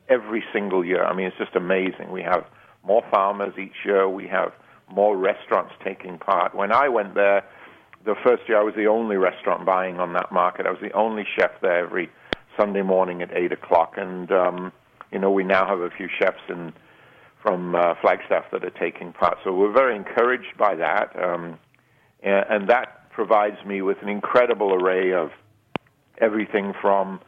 every 0.10 0.44
single 0.51 0.84
year. 0.84 1.03
I 1.06 1.15
mean, 1.15 1.27
it's 1.27 1.38
just 1.38 1.56
amazing. 1.56 2.12
We 2.12 2.24
have 2.24 2.46
more 2.84 3.03
farmers 3.12 3.53
each 3.58 3.86
year. 3.86 4.10
We 4.10 4.27
have 4.27 4.51
more 4.89 5.17
restaurants 5.17 5.74
taking 5.84 6.17
part. 6.17 6.56
When 6.56 6.72
I 6.72 6.89
went 6.89 7.13
there 7.13 7.44
the 8.06 8.15
first 8.24 8.44
year, 8.48 8.60
I 8.60 8.63
was 8.63 8.74
the 8.75 8.88
only 8.88 9.17
restaurant 9.17 9.65
buying 9.65 10.00
on 10.00 10.13
that 10.13 10.32
market. 10.32 10.65
I 10.65 10.72
was 10.72 10.79
the 10.82 10.94
only 10.94 11.25
chef 11.38 11.51
there 11.62 11.86
every 11.86 12.10
Sunday 12.58 12.82
morning 12.82 13.22
at 13.22 13.36
eight 13.36 13.51
o'clock, 13.51 13.96
and 13.98 14.32
um, 14.32 14.72
you 15.12 15.20
know 15.20 15.29
we 15.29 15.44
now 15.44 15.67
have 15.67 15.79
a 15.79 15.89
few 15.89 16.08
chefs 16.20 16.41
in 16.50 16.74
from 17.41 17.75
uh, 17.75 17.94
Flagstaff 18.01 18.46
that 18.51 18.63
are 18.63 18.70
taking 18.72 19.13
part. 19.13 19.38
So 19.44 19.53
we're 19.53 19.74
very 19.74 19.96
encouraged 19.96 20.58
by 20.58 20.75
that, 20.75 21.15
um, 21.22 21.60
and, 22.22 22.46
and 22.50 22.70
that 22.70 23.10
provides 23.12 23.63
me 23.65 23.82
with 23.82 23.98
an 24.01 24.10
incredible 24.10 24.74
array 24.74 25.13
of 25.13 25.32
everything 26.20 26.74
from 26.82 27.20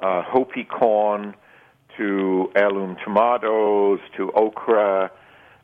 uh, 0.00 0.22
Hopi 0.22 0.64
corn 0.64 1.34
to 1.96 2.50
heirloom 2.54 2.96
tomatoes 3.04 4.00
to 4.16 4.30
okra, 4.32 5.10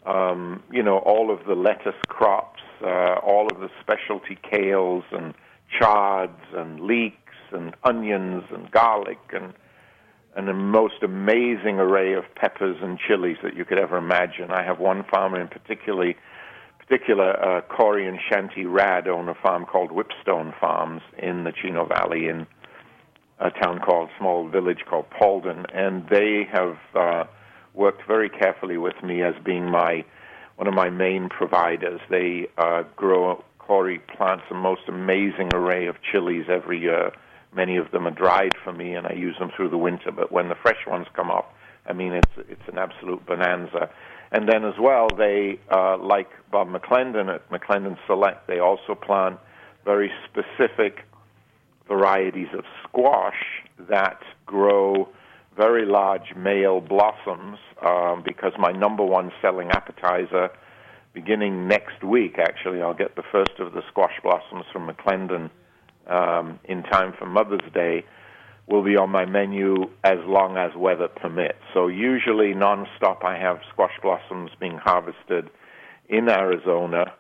um, 0.07 0.63
you 0.71 0.83
know, 0.83 0.99
all 0.99 1.31
of 1.31 1.47
the 1.47 1.55
lettuce 1.55 2.01
crops, 2.09 2.61
uh, 2.83 3.15
all 3.23 3.47
of 3.53 3.61
the 3.61 3.69
specialty 3.81 4.39
kales 4.51 5.05
and 5.13 5.35
chards 5.79 6.41
and 6.55 6.81
leeks 6.81 7.17
and 7.53 7.75
onions 7.85 8.45
and 8.51 8.71
garlic 8.71 9.19
and 9.33 9.53
and 10.35 10.49
the 10.49 10.55
most 10.55 11.03
amazing 11.03 11.79
array 11.79 12.15
of 12.15 12.25
peppers 12.35 12.77
and 12.81 12.99
chilies 12.99 13.37
that 13.43 13.55
you 13.55 13.65
could 13.65 13.79
ever 13.79 13.97
imagine. 13.99 14.51
I 14.51 14.65
have 14.65 14.79
one 14.79 15.05
farmer 15.11 15.41
in 15.41 15.49
particularly 15.49 16.17
particular, 16.79 17.31
uh, 17.43 17.61
Corey 17.63 18.07
and 18.07 18.19
Shanti 18.19 18.65
Rad 18.67 19.09
own 19.09 19.29
a 19.29 19.35
farm 19.35 19.65
called 19.65 19.93
Whipstone 19.93 20.53
Farms 20.61 21.01
in 21.17 21.45
the 21.45 21.53
Chino 21.53 21.87
Valley 21.87 22.29
in 22.29 22.47
a 23.39 23.51
town 23.51 23.81
called, 23.81 24.11
small 24.19 24.49
village 24.49 24.81
called 24.89 25.07
Paulden, 25.11 25.65
and 25.75 26.07
they 26.09 26.47
have 26.53 26.77
uh, 26.95 27.25
worked 27.75 28.07
very 28.07 28.29
carefully 28.29 28.77
with 28.77 29.03
me 29.03 29.23
as 29.23 29.35
being 29.45 29.71
my 29.71 30.05
one 30.57 30.69
of 30.69 30.75
my 30.75 30.91
main 30.91 31.29
providers. 31.29 32.01
They 32.11 32.47
uh, 32.59 32.83
grow 32.95 33.43
Corey 33.59 33.99
plants 33.99 34.45
a 34.51 34.55
most 34.55 34.83
amazing 34.87 35.49
array 35.55 35.87
of 35.87 35.97
chilies 36.11 36.45
every 36.49 36.79
year. 36.79 37.11
Many 37.55 37.77
of 37.77 37.91
them 37.91 38.07
are 38.07 38.13
dried 38.13 38.53
for 38.65 38.73
me, 38.73 38.95
and 38.95 39.07
I 39.07 39.13
use 39.13 39.37
them 39.39 39.51
through 39.55 39.71
the 39.71 39.79
winter. 39.79 40.11
But 40.11 40.33
when 40.33 40.49
the 40.49 40.55
fresh 40.55 40.87
ones 40.87 41.07
come 41.15 41.31
up, 41.31 41.53
I 41.87 41.93
mean, 41.93 42.13
it's 42.13 42.49
it's 42.49 42.69
an 42.69 42.79
absolute 42.79 43.25
bonanza. 43.27 43.91
And 44.31 44.49
then 44.49 44.65
as 44.65 44.75
well, 44.81 45.09
they, 45.17 45.59
uh, 45.71 45.99
like 45.99 46.29
Bob 46.51 46.69
McClendon 46.69 47.35
at 47.35 47.49
McClendon 47.51 47.99
Select, 48.07 48.47
they 48.47 48.61
also 48.61 48.95
plant 48.95 49.39
very 49.85 50.11
specific 50.25 51.05
varieties 51.87 52.49
of 52.57 52.65
squash 52.83 53.63
that 53.91 54.21
grow 54.47 55.09
very 55.57 55.85
large 55.85 56.35
male 56.35 56.81
blossoms 56.81 57.59
um, 57.85 58.23
because 58.25 58.53
my 58.59 58.73
number 58.73 59.05
one 59.05 59.31
selling 59.43 59.71
appetizer 59.71 60.49
beginning 61.13 61.69
next 61.69 62.03
week 62.03 62.39
actually 62.39 62.81
I'll 62.81 62.95
get 62.95 63.17
the 63.17 63.23
first 63.31 63.59
of 63.59 63.75
the 63.75 63.83
squash 63.89 64.15
blossoms 64.23 64.65
from 64.73 64.89
McClendon 64.89 65.51
um, 66.07 66.59
in 66.65 66.83
time 66.85 67.13
for 67.19 67.27
Mother's 67.27 67.73
Day 67.73 68.05
will 68.67 68.83
be 68.83 68.97
on 68.97 69.11
my 69.11 69.25
menu 69.25 69.91
as 70.05 70.19
long 70.25 70.57
as 70.57 70.75
weather 70.77 71.09
permits. 71.09 71.59
So 71.75 71.89
usually 71.89 72.55
nonstop, 72.55 73.25
I 73.25 73.37
have 73.39 73.61
squash 73.71 73.93
blossoms 74.03 74.51
being 74.61 74.79
harvested 74.79 75.51
in 76.09 76.29
Arizona, 76.29 77.13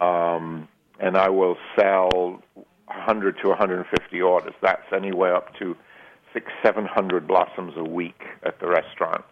um, 0.00 0.68
and 0.98 1.16
I 1.16 1.30
will 1.30 1.56
sell 1.78 2.42
100 2.86 3.38
to 3.42 3.48
150 3.48 4.20
orders. 4.20 4.52
That's 4.62 4.92
anywhere 4.94 5.34
up 5.34 5.54
to 5.58 5.76
six, 6.32 6.46
seven 6.62 6.86
hundred 6.86 7.26
blossoms 7.26 7.74
a 7.76 7.84
week 7.84 8.22
at 8.44 8.60
the 8.60 8.68
restaurant 8.68 9.24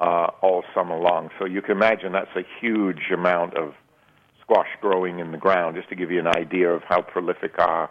uh, 0.00 0.28
all 0.42 0.64
summer 0.74 0.98
long. 0.98 1.30
So 1.38 1.44
you 1.44 1.62
can 1.62 1.72
imagine 1.72 2.12
that's 2.12 2.36
a 2.36 2.44
huge 2.60 3.10
amount 3.12 3.56
of 3.56 3.74
squash 4.42 4.68
growing 4.80 5.20
in 5.20 5.32
the 5.32 5.38
ground. 5.38 5.76
Just 5.76 5.88
to 5.88 5.94
give 5.94 6.10
you 6.10 6.18
an 6.18 6.26
idea 6.26 6.70
of 6.70 6.82
how 6.82 7.02
prolific 7.02 7.58
our 7.58 7.90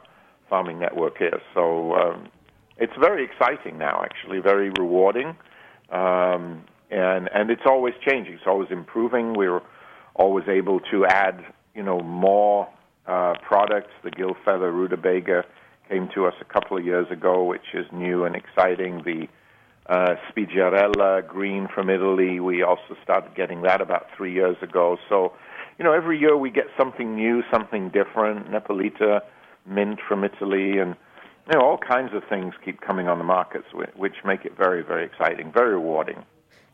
farming 0.49 0.79
network 0.79 1.21
is. 1.21 1.41
So 1.53 1.93
um, 1.93 2.27
it's 2.77 2.93
very 2.99 3.23
exciting 3.23 3.77
now, 3.77 4.03
actually, 4.03 4.39
very 4.39 4.69
rewarding, 4.69 5.35
um, 5.91 6.63
and 6.91 7.29
and 7.33 7.49
it's 7.49 7.65
always 7.65 7.93
changing. 8.07 8.33
It's 8.33 8.47
always 8.47 8.69
improving. 8.71 9.33
We're 9.33 9.61
always 10.15 10.47
able 10.47 10.79
to 10.91 11.05
add, 11.05 11.43
you 11.75 11.83
know, 11.83 11.99
more 11.99 12.67
uh, 13.07 13.33
products. 13.47 13.91
The 14.03 14.11
gill 14.11 14.35
feather 14.45 14.71
rutabaga 14.71 15.43
came 15.89 16.09
to 16.15 16.25
us 16.25 16.33
a 16.41 16.45
couple 16.45 16.77
of 16.77 16.85
years 16.85 17.07
ago, 17.11 17.43
which 17.43 17.73
is 17.73 17.85
new 17.91 18.25
and 18.25 18.35
exciting. 18.35 19.01
The 19.03 19.27
uh, 19.87 20.15
Spigarella 20.29 21.27
green 21.27 21.67
from 21.73 21.89
Italy, 21.89 22.39
we 22.39 22.63
also 22.63 22.95
started 23.03 23.35
getting 23.35 23.63
that 23.63 23.81
about 23.81 24.07
three 24.15 24.33
years 24.33 24.55
ago. 24.61 24.97
So, 25.09 25.33
you 25.77 25.83
know, 25.83 25.93
every 25.93 26.19
year 26.19 26.37
we 26.37 26.51
get 26.51 26.65
something 26.77 27.15
new, 27.15 27.43
something 27.51 27.89
different. 27.89 28.49
Nepalita 28.49 29.21
mint 29.65 29.99
from 30.07 30.23
Italy, 30.23 30.77
and 30.77 30.95
you 31.47 31.53
know, 31.57 31.61
all 31.61 31.77
kinds 31.77 32.13
of 32.13 32.23
things 32.29 32.53
keep 32.63 32.81
coming 32.81 33.07
on 33.07 33.17
the 33.17 33.23
markets, 33.23 33.65
which 33.95 34.15
make 34.25 34.45
it 34.45 34.57
very, 34.57 34.81
very 34.81 35.05
exciting, 35.05 35.51
very 35.51 35.71
rewarding. 35.71 36.23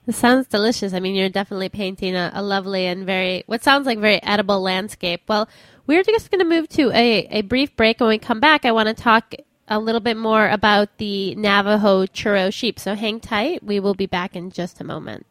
It 0.07 0.15
sounds 0.15 0.47
delicious. 0.47 0.93
I 0.93 0.99
mean, 0.99 1.13
you're 1.13 1.29
definitely 1.29 1.69
painting 1.69 2.15
a, 2.15 2.31
a 2.33 2.41
lovely 2.41 2.87
and 2.87 3.05
very, 3.05 3.43
what 3.45 3.63
sounds 3.63 3.85
like 3.85 3.99
very 3.99 4.21
edible 4.23 4.61
landscape. 4.61 5.21
Well, 5.27 5.47
we're 5.85 6.03
just 6.03 6.31
going 6.31 6.39
to 6.39 6.45
move 6.45 6.67
to 6.69 6.91
a, 6.91 7.27
a 7.29 7.41
brief 7.41 7.75
break. 7.75 7.99
When 7.99 8.09
we 8.09 8.17
come 8.17 8.39
back, 8.39 8.65
I 8.65 8.71
want 8.71 8.87
to 8.87 8.95
talk 8.95 9.35
a 9.67 9.79
little 9.79 10.01
bit 10.01 10.17
more 10.17 10.49
about 10.49 10.97
the 10.97 11.35
Navajo 11.35 12.05
churro 12.07 12.51
sheep. 12.51 12.79
So 12.79 12.95
hang 12.95 13.19
tight. 13.19 13.63
We 13.63 13.79
will 13.79 13.93
be 13.93 14.07
back 14.07 14.35
in 14.35 14.49
just 14.49 14.81
a 14.81 14.83
moment. 14.83 15.27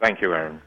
Thank 0.00 0.20
you, 0.20 0.32
Erin. 0.32 0.60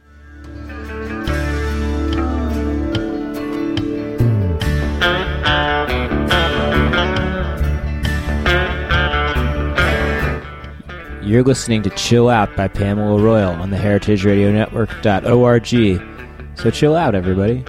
You're 11.30 11.44
listening 11.44 11.84
to 11.84 11.92
Chill 11.92 12.28
Out 12.28 12.56
by 12.56 12.68
Pamela 12.68 13.22
Royal 13.22 13.52
on 13.52 13.70
the 13.70 13.78
heritageradionetwork.org. 13.78 16.58
So 16.58 16.72
chill 16.72 16.96
out, 16.96 17.14
everybody. 17.14 17.64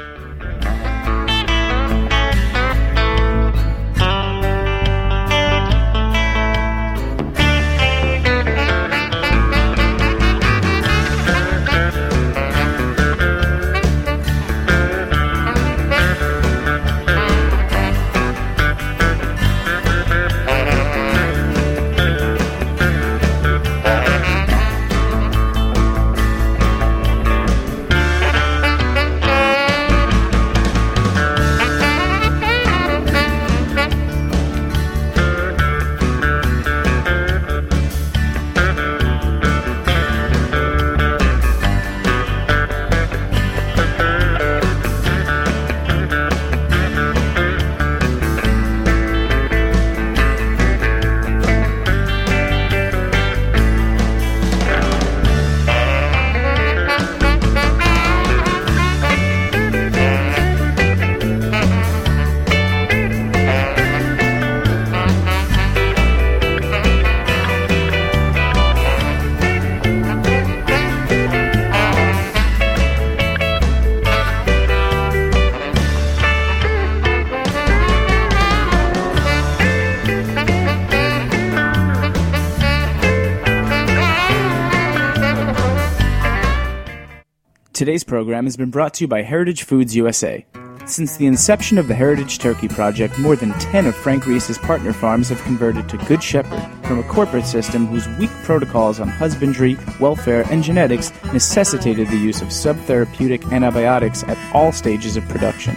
Today's 87.80 88.04
program 88.04 88.44
has 88.44 88.58
been 88.58 88.68
brought 88.68 88.92
to 88.92 89.04
you 89.04 89.08
by 89.08 89.22
Heritage 89.22 89.62
Foods 89.62 89.96
USA. 89.96 90.44
Since 90.84 91.16
the 91.16 91.24
inception 91.24 91.78
of 91.78 91.88
the 91.88 91.94
Heritage 91.94 92.38
Turkey 92.38 92.68
Project, 92.68 93.18
more 93.18 93.36
than 93.36 93.54
10 93.54 93.86
of 93.86 93.96
Frank 93.96 94.26
Reese's 94.26 94.58
partner 94.58 94.92
farms 94.92 95.30
have 95.30 95.40
converted 95.44 95.88
to 95.88 95.96
Good 95.96 96.22
Shepherd 96.22 96.60
from 96.84 96.98
a 96.98 97.02
corporate 97.04 97.46
system 97.46 97.86
whose 97.86 98.06
weak 98.18 98.28
protocols 98.44 99.00
on 99.00 99.08
husbandry, 99.08 99.78
welfare, 99.98 100.44
and 100.50 100.62
genetics 100.62 101.10
necessitated 101.32 102.08
the 102.08 102.18
use 102.18 102.42
of 102.42 102.48
subtherapeutic 102.48 103.50
antibiotics 103.50 104.24
at 104.24 104.36
all 104.54 104.72
stages 104.72 105.16
of 105.16 105.26
production. 105.30 105.76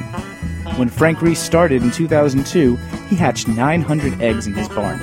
When 0.76 0.90
Frank 0.90 1.22
Reese 1.22 1.40
started 1.40 1.84
in 1.84 1.92
2002, 1.92 2.76
he 3.08 3.16
hatched 3.16 3.48
900 3.48 4.22
eggs 4.22 4.46
in 4.46 4.52
his 4.52 4.68
barn. 4.68 5.00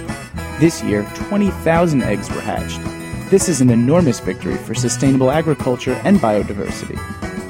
This 0.59 0.83
year, 0.83 1.09
20,000 1.15 2.03
eggs 2.03 2.29
were 2.29 2.43
hatched. 2.43 3.00
This 3.31 3.49
is 3.49 3.61
an 3.61 3.71
enormous 3.71 4.19
victory 4.19 4.57
for 4.57 4.75
sustainable 4.75 5.31
agriculture 5.31 5.93
and 6.03 6.19
biodiversity. 6.19 6.99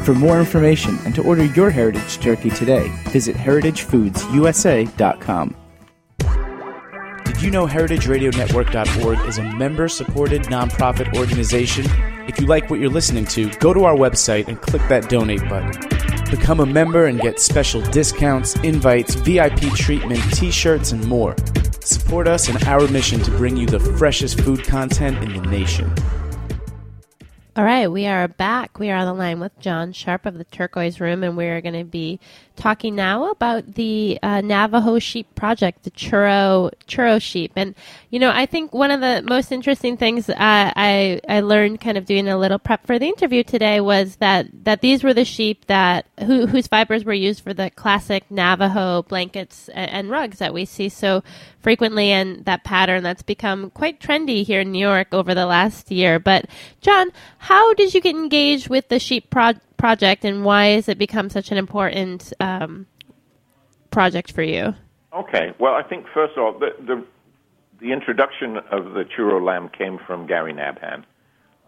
For 0.05 0.13
more 0.13 0.39
information 0.39 0.99
and 1.07 1.15
to 1.15 1.23
order 1.23 1.47
your 1.47 1.71
heritage 1.71 2.19
turkey 2.19 2.51
today, 2.51 2.91
visit 3.05 3.35
heritagefoodsusa.com. 3.35 5.57
Did 7.25 7.41
you 7.41 7.51
know 7.51 7.67
heritageradionetwork.org 7.67 9.27
is 9.27 9.39
a 9.39 9.43
member 9.55 9.89
supported 9.89 10.43
nonprofit 10.43 11.17
organization? 11.17 11.87
If 12.29 12.39
you 12.39 12.47
like 12.47 12.69
what 12.69 12.79
you're 12.79 12.91
listening 12.91 13.25
to, 13.29 13.49
go 13.53 13.73
to 13.73 13.85
our 13.85 13.97
website 13.97 14.49
and 14.49 14.61
click 14.61 14.87
that 14.91 15.09
donate 15.09 15.49
button. 15.49 15.73
Become 16.31 16.61
a 16.61 16.67
member 16.67 17.07
and 17.07 17.19
get 17.19 17.41
special 17.41 17.81
discounts, 17.81 18.55
invites, 18.57 19.15
VIP 19.15 19.73
treatment, 19.75 20.21
t 20.35 20.51
shirts, 20.51 20.93
and 20.93 21.09
more. 21.09 21.35
Support 21.83 22.29
us 22.29 22.49
in 22.49 22.63
our 22.69 22.87
mission 22.89 23.21
to 23.21 23.31
bring 23.33 23.57
you 23.57 23.67
the 23.67 23.81
freshest 23.81 24.41
food 24.41 24.65
content 24.65 25.23
in 25.25 25.43
the 25.43 25.49
nation. 25.49 25.93
All 27.57 27.65
right, 27.65 27.91
we 27.91 28.07
are 28.07 28.29
back. 28.29 28.79
We 28.79 28.91
are 28.91 28.97
on 28.97 29.07
the 29.07 29.13
line 29.13 29.41
with 29.41 29.59
John 29.59 29.93
Sharpe 29.93 30.25
of 30.25 30.39
the 30.39 30.45
Turquoise 30.45 31.01
Room, 31.01 31.25
and 31.25 31.37
we're 31.37 31.61
going 31.61 31.75
to 31.75 31.85
be 31.85 32.21
talking 32.61 32.95
now 32.95 33.31
about 33.31 33.75
the 33.75 34.19
uh, 34.23 34.43
Navajo 34.43 34.99
Sheep 34.99 35.35
Project, 35.35 35.83
the 35.85 35.91
churro 35.91 36.71
churro 36.87 37.21
sheep. 37.21 37.53
And 37.57 37.75
you 38.11 38.19
know, 38.19 38.31
I 38.31 38.47
think 38.47 38.73
one 38.73 38.91
of 38.91 39.01
the 39.01 39.23
most 39.27 39.51
interesting 39.51 39.97
things 39.97 40.29
uh, 40.29 40.35
I 40.39 41.21
I 41.29 41.41
learned, 41.41 41.81
kind 41.81 41.97
of 41.97 42.05
doing 42.05 42.29
a 42.29 42.39
little 42.39 42.59
prep 42.59 42.87
for 42.87 42.99
the 42.99 43.07
interview 43.07 43.43
today, 43.43 43.81
was 43.81 44.17
that 44.17 44.47
that 44.65 44.83
these 44.83 45.03
were 45.03 45.15
the 45.15 45.25
sheep 45.25 45.67
that 45.67 46.07
who, 46.21 46.47
whose 46.47 46.67
fibers 46.67 47.05
were 47.05 47.15
used 47.15 47.43
for 47.43 47.55
the 47.55 47.71
classic 47.71 48.31
Navajo 48.31 49.03
blankets 49.03 49.69
and, 49.71 49.91
and 49.91 50.11
rugs 50.11 50.39
that 50.39 50.55
we 50.55 50.67
see 50.67 50.89
so 50.89 51.25
frequently, 51.61 52.11
and 52.11 52.45
that 52.45 52.65
pattern 52.65 53.03
that's 53.03 53.23
become 53.23 53.71
quite 53.71 54.01
trendy 54.01 54.45
here 54.45 54.61
in 54.61 54.73
New 54.73 54.79
York 54.79 55.09
over 55.13 55.35
the 55.35 55.47
last 55.47 55.91
year. 55.91 56.19
But 56.19 56.45
John, 56.83 57.11
how 57.39 57.73
did 57.75 57.95
you 57.95 58.01
get 58.03 58.15
engaged 58.15 58.69
with 58.69 58.89
the 58.89 58.99
sheep 58.99 59.31
project? 59.31 59.65
Project 59.81 60.25
and 60.25 60.45
why 60.45 60.67
has 60.67 60.89
it 60.89 60.99
become 60.99 61.31
such 61.31 61.51
an 61.51 61.59
important 61.59 62.33
um, 62.39 62.87
project 63.91 64.31
for 64.33 64.43
you? 64.43 64.75
Okay, 65.13 65.53
well, 65.59 65.75
I 65.75 65.83
think 65.83 66.07
first 66.15 66.37
of 66.37 66.45
all, 66.45 66.59
the, 66.59 66.71
the, 66.87 67.05
the 67.81 67.93
introduction 67.93 68.59
of 68.71 68.93
the 68.93 69.05
churro 69.05 69.45
lamb 69.45 69.71
came 69.77 69.99
from 70.07 70.27
Gary 70.27 70.53
Nabhan. 70.53 71.05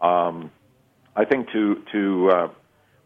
Um, 0.01 0.51
I 1.17 1.25
think 1.25 1.51
to 1.53 1.83
to 1.93 2.31
uh, 2.31 2.49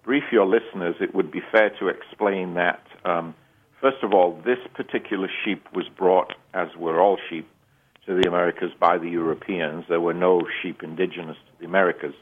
brief 0.05 0.25
your 0.31 0.47
listeners, 0.47 0.97
it 1.01 1.15
would 1.15 1.31
be 1.31 1.43
fair 1.53 1.71
to 1.81 1.89
explain 1.89 2.55
that 2.55 2.83
um, 3.05 3.35
first 3.81 4.03
of 4.03 4.13
all, 4.13 4.41
this 4.45 4.59
particular 4.75 5.29
sheep 5.45 5.67
was 5.73 5.87
brought, 5.89 6.35
as 6.55 6.69
were 6.77 7.01
all 7.01 7.19
sheep, 7.29 7.49
to 8.07 8.21
the 8.21 8.29
Americas 8.29 8.73
by 8.79 8.99
the 8.99 9.09
Europeans. 9.09 9.85
There 9.89 10.01
were 10.01 10.15
no 10.15 10.43
sheep 10.63 10.83
indigenous 10.83 11.37
to 11.37 11.53
the 11.61 11.67
Americas. 11.67 12.15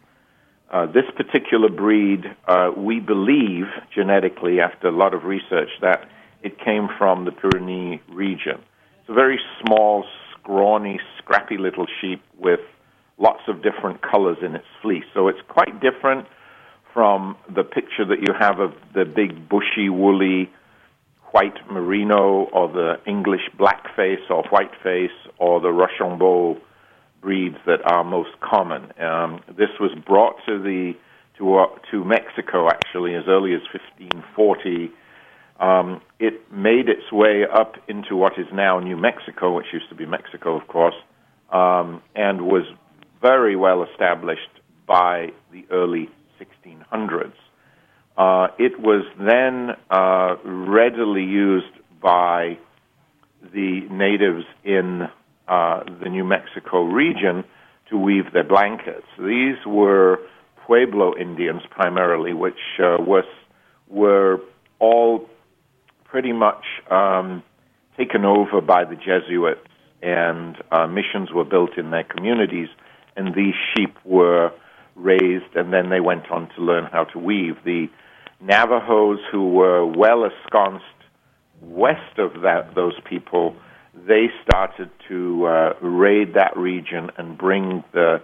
Uh, 0.74 0.86
this 0.86 1.04
particular 1.16 1.68
breed, 1.68 2.24
uh, 2.48 2.68
we 2.76 2.98
believe 2.98 3.66
genetically, 3.94 4.58
after 4.60 4.88
a 4.88 4.90
lot 4.90 5.14
of 5.14 5.22
research, 5.22 5.68
that 5.80 6.08
it 6.42 6.58
came 6.58 6.88
from 6.98 7.24
the 7.24 7.30
Pyrenees 7.30 8.00
region. 8.08 8.58
It's 8.98 9.08
a 9.08 9.14
very 9.14 9.38
small, 9.62 10.04
scrawny, 10.32 10.98
scrappy 11.18 11.58
little 11.58 11.86
sheep 12.00 12.20
with 12.36 12.58
lots 13.18 13.42
of 13.46 13.62
different 13.62 14.02
colors 14.02 14.38
in 14.42 14.56
its 14.56 14.66
fleece. 14.82 15.04
So 15.14 15.28
it's 15.28 15.38
quite 15.46 15.80
different 15.80 16.26
from 16.92 17.36
the 17.54 17.62
picture 17.62 18.04
that 18.06 18.26
you 18.26 18.34
have 18.36 18.58
of 18.58 18.72
the 18.94 19.04
big, 19.04 19.48
bushy, 19.48 19.88
woolly 19.88 20.50
white 21.30 21.70
merino 21.70 22.48
or 22.52 22.66
the 22.66 22.94
English 23.06 23.48
blackface 23.56 24.28
or 24.28 24.42
whiteface 24.50 25.14
or 25.38 25.60
the 25.60 25.70
Rochambeau 25.70 26.60
breeds 27.24 27.56
that 27.66 27.80
are 27.90 28.04
most 28.04 28.38
common. 28.40 28.92
Um, 29.00 29.42
this 29.56 29.70
was 29.80 29.90
brought 30.06 30.36
to 30.46 30.62
the 30.62 30.92
to 31.38 31.58
uh, 31.58 31.66
to 31.90 32.04
Mexico 32.04 32.68
actually 32.68 33.14
as 33.14 33.24
early 33.26 33.54
as 33.54 33.62
1540. 33.72 34.92
Um, 35.58 36.02
it 36.18 36.52
made 36.52 36.88
its 36.88 37.10
way 37.10 37.44
up 37.50 37.76
into 37.88 38.14
what 38.14 38.38
is 38.38 38.46
now 38.52 38.78
New 38.78 38.96
Mexico, 38.96 39.56
which 39.56 39.66
used 39.72 39.88
to 39.88 39.94
be 39.94 40.04
Mexico, 40.04 40.60
of 40.60 40.68
course, 40.68 40.94
um, 41.50 42.02
and 42.14 42.42
was 42.42 42.64
very 43.22 43.56
well 43.56 43.84
established 43.84 44.50
by 44.86 45.28
the 45.50 45.64
early 45.70 46.10
1600s. 46.38 47.32
Uh, 48.16 48.48
it 48.58 48.78
was 48.78 49.04
then 49.18 49.70
uh, 49.90 50.36
readily 50.44 51.24
used 51.24 51.74
by 52.02 52.58
the 53.52 53.80
natives 53.90 54.44
in 54.64 55.08
uh, 55.48 55.84
the 56.02 56.08
New 56.08 56.24
Mexico 56.24 56.82
region 56.82 57.44
to 57.90 57.98
weave 57.98 58.32
their 58.32 58.44
blankets. 58.44 59.06
These 59.18 59.56
were 59.66 60.18
Pueblo 60.66 61.14
Indians 61.16 61.62
primarily, 61.70 62.32
which 62.32 62.54
uh, 62.78 62.96
was 63.00 63.24
were 63.88 64.40
all 64.78 65.28
pretty 66.04 66.32
much 66.32 66.64
um, 66.90 67.42
taken 67.96 68.24
over 68.24 68.60
by 68.60 68.84
the 68.84 68.96
Jesuits, 68.96 69.60
and 70.02 70.56
uh, 70.70 70.86
missions 70.86 71.32
were 71.32 71.44
built 71.44 71.76
in 71.76 71.90
their 71.90 72.04
communities, 72.04 72.68
and 73.16 73.34
these 73.34 73.54
sheep 73.74 73.96
were 74.04 74.52
raised, 74.94 75.54
and 75.54 75.72
then 75.72 75.90
they 75.90 76.00
went 76.00 76.30
on 76.30 76.48
to 76.56 76.62
learn 76.62 76.88
how 76.90 77.04
to 77.04 77.18
weave. 77.18 77.56
The 77.64 77.88
Navajos, 78.40 79.18
who 79.30 79.50
were 79.50 79.84
well 79.84 80.24
ensconced 80.24 80.84
west 81.60 82.18
of 82.18 82.42
that, 82.42 82.74
those 82.74 82.94
people, 83.08 83.56
they 84.06 84.26
started 84.46 84.90
to 85.08 85.46
uh, 85.46 85.72
raid 85.80 86.34
that 86.34 86.56
region 86.56 87.10
and 87.16 87.38
bring 87.38 87.84
the 87.92 88.20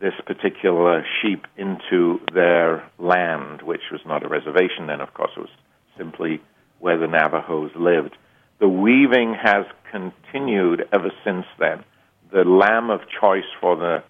this 0.00 0.14
particular 0.26 1.04
sheep 1.20 1.44
into 1.58 2.20
their 2.32 2.90
land, 2.98 3.60
which 3.60 3.82
was 3.92 4.00
not 4.06 4.24
a 4.24 4.28
reservation 4.28 4.86
then, 4.86 5.00
of 5.00 5.12
course, 5.12 5.30
it 5.36 5.40
was 5.40 5.50
simply 5.98 6.40
where 6.78 6.96
the 6.96 7.06
Navajos 7.06 7.70
lived. 7.76 8.16
The 8.60 8.68
weaving 8.68 9.36
has 9.42 9.66
continued 9.90 10.88
ever 10.92 11.10
since 11.22 11.44
then. 11.58 11.84
The 12.32 12.44
lamb 12.44 12.88
of 12.88 13.00
choice 13.20 13.44
for 13.60 13.76
the 13.76 14.02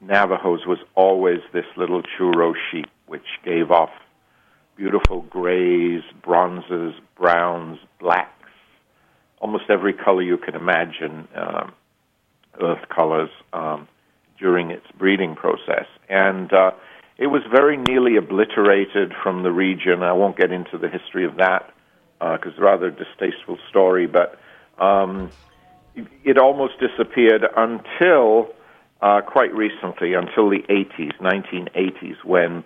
Navajos 0.00 0.66
was 0.66 0.78
always 0.94 1.40
this 1.52 1.66
little 1.76 2.02
churro 2.02 2.54
sheep, 2.70 2.86
which 3.06 3.26
gave 3.44 3.70
off 3.70 3.90
beautiful 4.76 5.20
grays, 5.22 6.00
bronzes, 6.22 6.94
browns, 7.18 7.78
blacks, 7.98 8.39
almost 9.40 9.64
every 9.68 9.92
color 9.92 10.22
you 10.22 10.36
can 10.36 10.54
imagine, 10.54 11.26
um, 11.34 11.72
earth 12.60 12.88
colors, 12.88 13.30
um, 13.52 13.88
during 14.38 14.70
its 14.70 14.86
breeding 14.98 15.34
process. 15.34 15.86
And 16.08 16.52
uh, 16.52 16.72
it 17.18 17.26
was 17.26 17.42
very 17.50 17.76
nearly 17.76 18.16
obliterated 18.16 19.12
from 19.22 19.42
the 19.42 19.52
region. 19.52 20.02
I 20.02 20.12
won't 20.12 20.36
get 20.36 20.52
into 20.52 20.78
the 20.78 20.88
history 20.88 21.24
of 21.24 21.36
that 21.36 21.72
because 22.18 22.52
uh, 22.58 22.62
rather 22.62 22.90
distasteful 22.90 23.58
story, 23.68 24.06
but 24.06 24.38
um, 24.78 25.30
it, 25.94 26.06
it 26.24 26.38
almost 26.38 26.74
disappeared 26.80 27.44
until 27.56 28.50
uh, 29.02 29.20
quite 29.22 29.54
recently, 29.54 30.14
until 30.14 30.50
the 30.50 30.62
80s, 30.68 31.16
1980s, 31.20 32.22
when, 32.24 32.62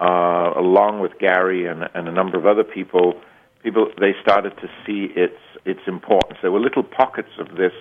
uh, 0.00 0.52
along 0.56 1.00
with 1.00 1.18
Gary 1.18 1.66
and, 1.66 1.88
and 1.94 2.08
a 2.08 2.12
number 2.12 2.38
of 2.38 2.46
other 2.46 2.64
people, 2.64 3.20
people 3.64 3.88
they 3.98 4.12
started 4.22 4.52
to 4.60 4.68
see 4.86 5.08
its 5.16 5.40
its 5.64 5.80
importance. 5.86 6.38
There 6.42 6.52
were 6.52 6.60
little 6.60 6.84
pockets 6.84 7.30
of 7.38 7.56
this 7.56 7.72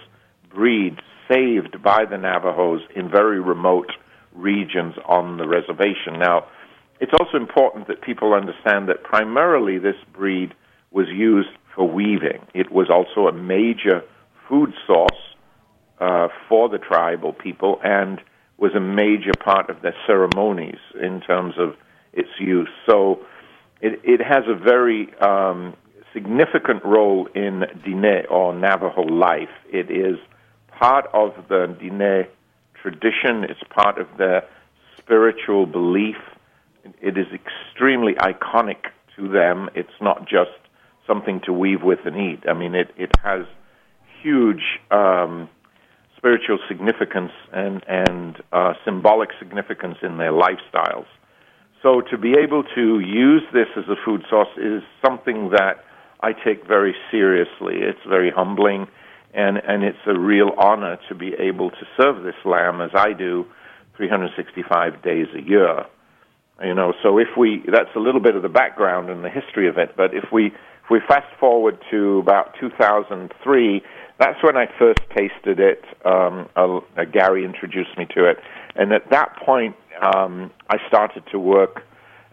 breed 0.50 0.98
saved 1.30 1.84
by 1.84 2.06
the 2.06 2.18
Navajos 2.18 2.82
in 2.96 3.10
very 3.10 3.40
remote 3.40 3.92
regions 4.34 4.96
on 5.06 5.38
the 5.38 5.48
reservation. 5.48 6.18
Now, 6.20 6.48
it's 7.00 7.12
also 7.20 7.38
important 7.38 7.88
that 7.88 8.02
people 8.02 8.34
understand 8.34 8.88
that 8.90 9.04
primarily 9.04 9.78
this 9.78 9.96
breed 10.14 10.54
was 10.92 11.08
used 11.10 11.50
for 11.76 11.88
weaving. 11.88 12.46
It 12.54 12.72
was 12.72 12.90
also 12.90 13.28
a 13.28 13.34
major 13.34 14.02
food 14.48 14.74
source 14.88 15.36
uh, 16.00 16.30
for 16.48 16.70
the 16.70 16.78
tribal 16.78 17.34
people 17.34 17.80
and 17.84 18.22
was 18.58 18.72
a 18.76 18.80
major 18.80 19.32
part 19.44 19.70
of 19.70 19.82
their 19.82 19.96
ceremonies 20.08 20.80
in 21.02 21.22
terms 21.22 21.56
of 21.58 21.76
its 22.14 22.30
use. 22.40 22.70
So 22.90 23.20
it, 23.84 24.00
it 24.04 24.22
has 24.22 24.46
a 24.48 24.56
very 24.56 25.14
um, 25.20 25.76
significant 26.14 26.84
role 26.86 27.28
in 27.36 27.66
Diné 27.86 28.32
or 28.32 28.56
Navajo 28.56 29.02
life. 29.02 29.50
It 29.72 29.92
is 29.92 30.18
part 30.70 31.06
of 31.14 31.34
the 31.50 31.76
Diné 31.82 32.28
tradition, 32.82 33.44
it's 33.44 33.60
part 33.70 33.98
of 33.98 34.08
their 34.18 34.48
spiritual 34.98 35.66
belief. 35.66 36.16
It 37.02 37.18
is 37.18 37.28
extremely 37.34 38.14
iconic 38.14 38.86
to 39.18 39.28
them. 39.28 39.70
It's 39.76 40.00
not 40.02 40.22
just 40.30 40.52
something 41.06 41.42
to 41.42 41.52
weave 41.52 41.84
with 41.84 42.00
and 42.06 42.16
eat. 42.16 42.44
I 42.48 42.54
mean, 42.54 42.76
it, 42.76 42.90
it 42.98 43.12
has 43.22 43.46
huge 44.22 44.80
um, 44.92 45.50
spiritual 46.16 46.60
significance 46.70 47.32
and, 47.52 47.84
and 47.86 48.42
uh, 48.54 48.74
symbolic 48.86 49.32
significance 49.40 49.98
in 50.02 50.18
their 50.18 50.32
lifestyles. 50.32 51.06
So 51.84 52.00
to 52.00 52.18
be 52.18 52.36
able 52.42 52.64
to 52.76 53.00
use 53.02 53.44
this 53.52 53.68
as 53.76 53.84
a 53.90 53.96
food 54.06 54.24
source 54.30 54.48
is 54.58 54.82
something 55.06 55.50
that 55.50 55.84
I 56.22 56.32
take 56.32 56.66
very 56.66 56.96
seriously. 57.12 57.76
It's 57.82 58.00
very 58.08 58.32
humbling, 58.32 58.88
and, 59.34 59.58
and 59.58 59.84
it's 59.84 59.98
a 60.08 60.18
real 60.18 60.52
honor 60.58 60.98
to 61.10 61.16
be 61.16 61.34
able 61.38 61.72
to 61.72 61.86
serve 61.98 62.24
this 62.24 62.40
lamb 62.46 62.80
as 62.80 62.92
I 62.96 63.12
do 63.12 63.46
365 63.98 65.04
days 65.04 65.28
a 65.36 65.42
year. 65.42 65.84
You 66.64 66.74
know, 66.74 66.94
so 67.04 67.18
if 67.18 67.36
we, 67.38 67.62
that's 67.70 67.94
a 67.98 68.00
little 68.00 68.22
bit 68.22 68.38
of 68.38 68.44
the 68.44 68.50
background 68.50 69.10
and 69.10 69.22
the 69.22 69.30
history 69.30 69.68
of 69.68 69.78
it, 69.78 69.96
but 69.98 70.14
if 70.14 70.32
we 70.32 70.54
if 70.84 70.90
we 70.90 71.00
fast 71.08 71.28
forward 71.40 71.78
to 71.92 72.20
about 72.20 72.56
2003, 72.60 73.82
that's 74.20 74.44
when 74.44 74.58
I 74.58 74.66
first 74.78 75.00
tasted 75.16 75.60
it. 75.60 75.84
Um, 76.06 76.50
Gary 77.12 77.46
introduced 77.46 77.98
me 77.98 78.06
to 78.16 78.30
it, 78.30 78.38
and 78.76 78.92
at 78.92 79.10
that 79.10 79.36
point, 79.46 79.76
um, 80.02 80.52
I 80.70 80.78
started 80.88 81.24
to 81.32 81.40
work 81.40 81.84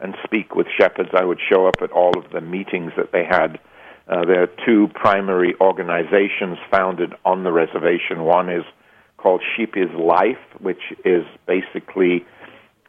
and 0.01 0.15
speak 0.25 0.55
with 0.55 0.67
shepherds. 0.79 1.11
I 1.15 1.25
would 1.25 1.39
show 1.49 1.67
up 1.67 1.77
at 1.83 1.93
all 1.93 2.19
of 2.19 2.33
the 2.33 2.41
meetings 2.41 2.93
that 2.97 3.13
they 3.13 3.25
had. 3.25 3.61
Uh, 4.09 4.25
there 4.25 4.43
are 4.43 4.51
two 4.67 4.89
primary 4.95 5.55
organizations 5.61 6.59
founded 6.71 7.13
on 7.25 7.45
the 7.45 7.53
reservation. 7.53 8.25
One 8.25 8.51
is 8.51 8.65
called 9.17 9.43
Sheep 9.57 9.75
is 9.77 9.91
Life, 9.97 10.43
which 10.59 10.83
is 11.05 11.25
basically 11.47 12.25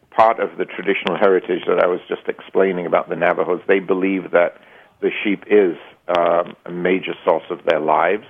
part 0.10 0.39
of 0.39 0.58
the 0.58 0.65
traditional 0.65 1.17
heritage 1.19 1.63
that 1.67 1.80
I 1.84 1.88
was 1.88 2.00
just 2.08 2.28
explaining 2.28 2.86
about 2.86 3.10
the 3.10 3.15
Navajos. 3.15 3.62
They 3.67 3.80
believe 3.80 4.32
that 4.32 4.58
the 5.02 5.10
sheep 5.24 5.44
is 5.48 5.76
um, 6.08 6.56
a 6.66 6.72
major 6.72 7.14
source 7.26 7.44
of 7.50 7.60
their 7.66 7.80
lives. 7.80 8.26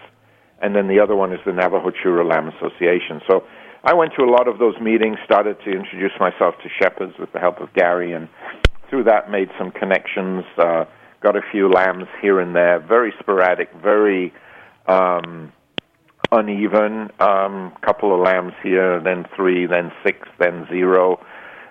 And 0.62 0.76
then 0.76 0.88
the 0.88 1.00
other 1.00 1.16
one 1.16 1.34
is 1.34 1.40
the 1.46 1.54
Navajo 1.54 1.92
Churro 1.92 2.28
Lamb 2.30 2.48
Association. 2.48 3.22
So 3.28 3.44
I 3.84 3.94
went 3.94 4.14
to 4.18 4.24
a 4.24 4.30
lot 4.30 4.48
of 4.48 4.60
those 4.60 4.76
meetings, 4.80 5.18
started 5.26 5.58
to 5.66 5.72
introduce 5.72 6.12
myself 6.20 6.56
to 6.64 6.70
shepherds 6.82 7.14
with 7.20 7.32
the 7.34 7.40
help 7.40 7.60
of 7.62 7.74
Gary, 7.74 8.14
and 8.14 8.30
through 8.90 9.06
that 9.06 9.32
made 9.32 9.50
some 9.58 9.72
connections, 9.72 10.44
uh, 10.60 10.86
got 11.24 11.36
a 11.36 11.42
few 11.52 11.68
lambs 11.70 12.06
here 12.22 12.40
and 12.40 12.56
there, 12.56 12.80
very 12.80 13.12
sporadic, 13.20 13.70
very 13.82 14.32
um, 14.88 15.52
uneven. 16.32 17.10
Um, 17.20 17.74
couple 17.82 18.14
of 18.14 18.22
lambs 18.22 18.54
here, 18.62 19.02
then 19.02 19.26
three, 19.36 19.66
then 19.66 19.92
six, 20.06 20.20
then 20.40 20.68
zero, 20.70 21.20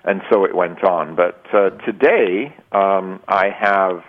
and 0.04 0.20
so 0.32 0.44
it 0.44 0.54
went 0.54 0.82
on. 0.82 1.14
But 1.14 1.44
uh, 1.52 1.70
today, 1.86 2.56
um, 2.72 3.20
I 3.28 3.50
have 3.56 4.02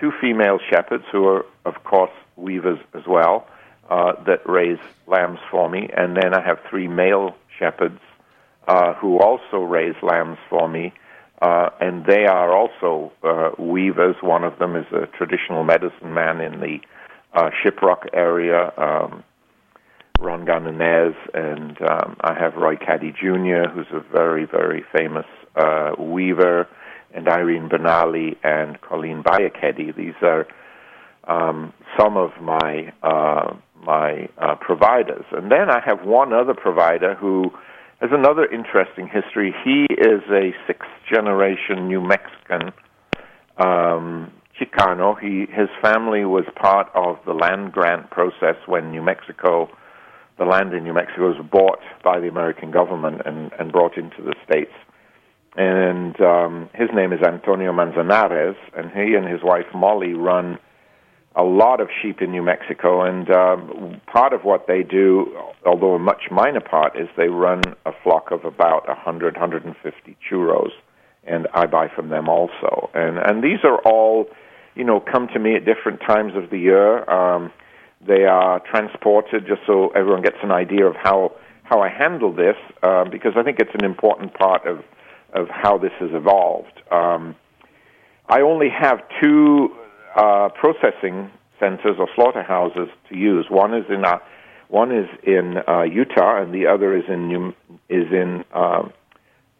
two 0.00 0.12
female 0.20 0.58
shepherds 0.70 1.04
who 1.10 1.26
are, 1.26 1.44
of 1.64 1.84
course, 1.84 2.12
weavers 2.36 2.78
as 2.94 3.06
well, 3.06 3.46
uh, 3.90 4.12
that 4.24 4.48
raise 4.48 4.78
lambs 5.06 5.40
for 5.50 5.68
me, 5.68 5.88
and 5.96 6.16
then 6.16 6.34
I 6.34 6.42
have 6.44 6.58
three 6.68 6.88
male 6.88 7.34
shepherds 7.58 8.00
uh, 8.66 8.94
who 8.94 9.18
also 9.18 9.62
raise 9.62 9.96
lambs 10.02 10.38
for 10.48 10.68
me. 10.68 10.92
Uh, 11.40 11.70
and 11.80 12.04
they 12.04 12.26
are 12.26 12.52
also 12.52 13.12
uh, 13.22 13.50
weavers. 13.58 14.16
One 14.20 14.42
of 14.42 14.58
them 14.58 14.74
is 14.74 14.86
a 14.92 15.06
traditional 15.06 15.62
medicine 15.62 16.12
man 16.12 16.40
in 16.40 16.60
the 16.60 16.80
uh, 17.32 17.50
Shiprock 17.62 18.08
area, 18.12 18.72
um, 18.76 19.22
Ron 20.18 20.44
Garnanez, 20.44 21.14
and 21.34 21.80
um, 21.88 22.16
I 22.22 22.34
have 22.34 22.56
Roy 22.56 22.74
Kady 22.76 23.12
Jr., 23.12 23.68
who's 23.70 23.86
a 23.92 24.00
very, 24.00 24.46
very 24.46 24.84
famous 24.92 25.26
uh, 25.54 25.92
weaver, 25.96 26.66
and 27.14 27.28
Irene 27.28 27.68
Benali 27.68 28.36
and 28.42 28.80
Colleen 28.80 29.22
Bayakedi. 29.22 29.94
These 29.96 30.14
are 30.22 30.46
um, 31.24 31.72
some 31.98 32.16
of 32.16 32.30
my 32.40 32.92
uh, 33.02 33.54
my 33.84 34.28
uh, 34.38 34.56
providers, 34.56 35.24
and 35.32 35.50
then 35.50 35.70
I 35.70 35.80
have 35.84 36.04
one 36.04 36.32
other 36.32 36.54
provider 36.54 37.14
who 37.14 37.50
has 38.00 38.10
another 38.12 38.46
interesting 38.46 39.08
history. 39.08 39.54
He 39.64 39.86
is 39.90 40.22
a 40.30 40.52
sixth 40.66 40.90
generation 41.12 41.86
New 41.86 42.00
Mexican 42.00 42.72
um, 43.58 44.32
Chicano. 44.58 45.18
He 45.18 45.46
his 45.52 45.68
family 45.82 46.24
was 46.24 46.44
part 46.56 46.88
of 46.94 47.18
the 47.26 47.32
land 47.34 47.72
grant 47.72 48.10
process 48.10 48.56
when 48.66 48.90
New 48.90 49.02
Mexico 49.02 49.68
the 50.38 50.44
land 50.44 50.72
in 50.72 50.84
New 50.84 50.94
Mexico 50.94 51.32
was 51.32 51.46
bought 51.50 51.80
by 52.04 52.20
the 52.20 52.28
American 52.28 52.70
government 52.70 53.22
and, 53.26 53.50
and 53.58 53.72
brought 53.72 53.96
into 53.96 54.22
the 54.22 54.34
states. 54.48 54.72
And 55.58 56.20
um, 56.20 56.70
his 56.72 56.88
name 56.94 57.12
is 57.12 57.18
Antonio 57.20 57.72
Manzanares, 57.72 58.54
and 58.76 58.92
he 58.92 59.16
and 59.16 59.26
his 59.26 59.42
wife 59.42 59.66
Molly 59.74 60.14
run 60.14 60.56
a 61.34 61.42
lot 61.42 61.80
of 61.80 61.88
sheep 62.00 62.22
in 62.22 62.30
New 62.30 62.44
Mexico. 62.44 63.02
And 63.02 63.28
um, 63.28 64.00
part 64.06 64.32
of 64.32 64.44
what 64.44 64.68
they 64.68 64.84
do, 64.84 65.36
although 65.66 65.96
a 65.96 65.98
much 65.98 66.30
minor 66.30 66.60
part, 66.60 66.96
is 66.96 67.08
they 67.16 67.26
run 67.26 67.60
a 67.84 67.90
flock 68.04 68.30
of 68.30 68.44
about 68.44 68.86
100, 68.86 69.34
150 69.34 70.16
churros, 70.30 70.70
and 71.24 71.48
I 71.52 71.66
buy 71.66 71.88
from 71.88 72.08
them 72.08 72.28
also. 72.28 72.88
And 72.94 73.18
and 73.18 73.42
these 73.42 73.64
are 73.64 73.78
all, 73.78 74.26
you 74.76 74.84
know, 74.84 75.00
come 75.00 75.26
to 75.34 75.40
me 75.40 75.56
at 75.56 75.64
different 75.64 75.98
times 76.06 76.34
of 76.36 76.50
the 76.50 76.58
year. 76.58 77.10
Um, 77.10 77.50
they 78.06 78.26
are 78.26 78.60
transported 78.60 79.44
just 79.48 79.62
so 79.66 79.88
everyone 79.88 80.22
gets 80.22 80.38
an 80.44 80.52
idea 80.52 80.86
of 80.86 80.94
how 80.94 81.32
how 81.64 81.80
I 81.80 81.88
handle 81.88 82.32
this, 82.32 82.56
uh, 82.84 83.06
because 83.10 83.32
I 83.36 83.42
think 83.42 83.58
it's 83.58 83.74
an 83.74 83.84
important 83.84 84.34
part 84.34 84.64
of 84.64 84.84
of 85.32 85.48
how 85.50 85.78
this 85.78 85.92
has 86.00 86.10
evolved. 86.12 86.82
Um, 86.90 87.36
I 88.28 88.40
only 88.40 88.68
have 88.68 89.00
two 89.22 89.70
uh, 90.16 90.48
processing 90.50 91.30
centers 91.58 91.96
or 91.98 92.08
slaughterhouses 92.14 92.88
to 93.08 93.16
use. 93.16 93.46
One 93.48 93.74
is 93.74 93.84
in 93.88 94.04
uh, 94.04 94.18
one 94.68 94.92
is 94.92 95.08
in 95.22 95.56
uh, 95.66 95.82
Utah, 95.82 96.42
and 96.42 96.52
the 96.54 96.66
other 96.66 96.96
is 96.96 97.04
in 97.08 97.54
is 97.88 98.12
in 98.12 98.44
uh, 98.52 98.88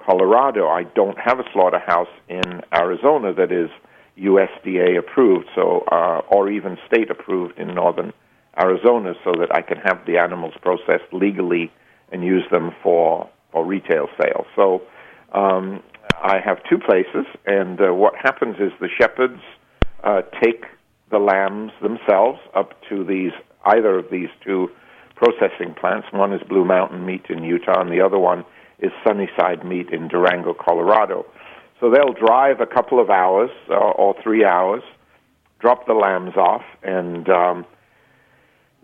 Colorado. 0.05 0.69
I 0.69 0.85
don't 0.85 1.19
have 1.19 1.39
a 1.39 1.45
slaughterhouse 1.53 2.09
in 2.29 2.63
Arizona 2.75 3.33
that 3.35 3.53
is 3.53 3.71
USDA 4.19 4.99
approved, 4.99 5.47
so 5.55 5.85
uh, 5.91 6.21
or 6.29 6.51
even 6.51 6.77
state 6.87 7.11
approved 7.11 7.59
in 7.59 7.75
northern 7.75 8.13
Arizona 8.61 9.15
so 9.25 9.33
that 9.39 9.55
I 9.55 9.63
can 9.63 9.79
have 9.79 10.05
the 10.07 10.19
animals 10.19 10.55
processed 10.61 11.13
legally 11.13 11.71
and 12.11 12.23
use 12.23 12.45
them 12.51 12.73
for 12.83 13.29
for 13.53 13.65
retail 13.65 14.09
sales. 14.21 14.47
So 14.57 14.83
um, 15.33 15.83
I 16.23 16.39
have 16.45 16.59
two 16.69 16.79
places, 16.79 17.27
and 17.47 17.81
uh, 17.81 17.95
what 17.95 18.15
happens 18.17 18.57
is 18.57 18.73
the 18.81 18.89
shepherds 18.99 19.41
uh, 20.03 20.23
take 20.43 20.65
the 21.11 21.19
lambs 21.19 21.73
themselves 21.83 22.39
up 22.55 22.75
to 22.89 23.05
these 23.05 23.33
either 23.65 23.99
of 23.99 24.07
these 24.11 24.29
two 24.45 24.69
processing 25.15 25.75
plants. 25.75 26.07
One 26.13 26.33
is 26.33 26.41
Blue 26.49 26.65
Mountain 26.65 27.05
Meat 27.05 27.27
in 27.29 27.43
Utah, 27.43 27.81
and 27.81 27.91
the 27.91 28.01
other 28.01 28.19
one 28.19 28.45
is 28.79 28.93
Sunnyside 29.07 29.65
Meat 29.65 29.91
in 29.91 30.09
Durango, 30.09 30.55
Colorado. 30.55 31.27
So 31.81 31.91
they'll 31.91 32.13
drive 32.15 32.61
a 32.61 32.67
couple 32.67 33.01
of 33.01 33.11
hours 33.11 33.51
uh, 33.71 33.75
or 33.75 34.15
three 34.23 34.45
hours, 34.45 34.83
drop 35.61 35.87
the 35.87 35.95
lambs 35.95 36.37
off, 36.37 36.63
and 36.83 37.29
um, 37.29 37.65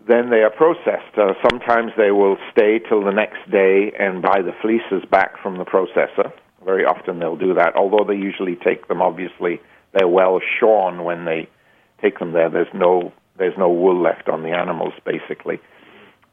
then 0.07 0.29
they 0.29 0.41
are 0.41 0.51
processed. 0.51 1.17
Uh, 1.17 1.33
sometimes 1.49 1.91
they 1.97 2.11
will 2.11 2.37
stay 2.51 2.79
till 2.79 3.03
the 3.03 3.11
next 3.11 3.49
day 3.51 3.91
and 3.99 4.21
buy 4.21 4.41
the 4.41 4.53
fleeces 4.61 5.07
back 5.09 5.41
from 5.41 5.57
the 5.57 5.65
processor. 5.65 6.31
Very 6.63 6.85
often 6.85 7.19
they'll 7.19 7.37
do 7.37 7.53
that, 7.55 7.75
although 7.75 8.05
they 8.07 8.15
usually 8.15 8.55
take 8.55 8.87
them. 8.87 9.01
Obviously, 9.01 9.59
they're 9.93 10.07
well 10.07 10.39
shorn 10.59 11.03
when 11.03 11.25
they 11.25 11.47
take 12.01 12.19
them 12.19 12.33
there. 12.33 12.49
There's 12.49 12.73
no 12.73 13.13
there's 13.37 13.57
no 13.57 13.69
wool 13.69 14.01
left 14.01 14.29
on 14.29 14.43
the 14.43 14.51
animals, 14.51 14.93
basically. 15.05 15.59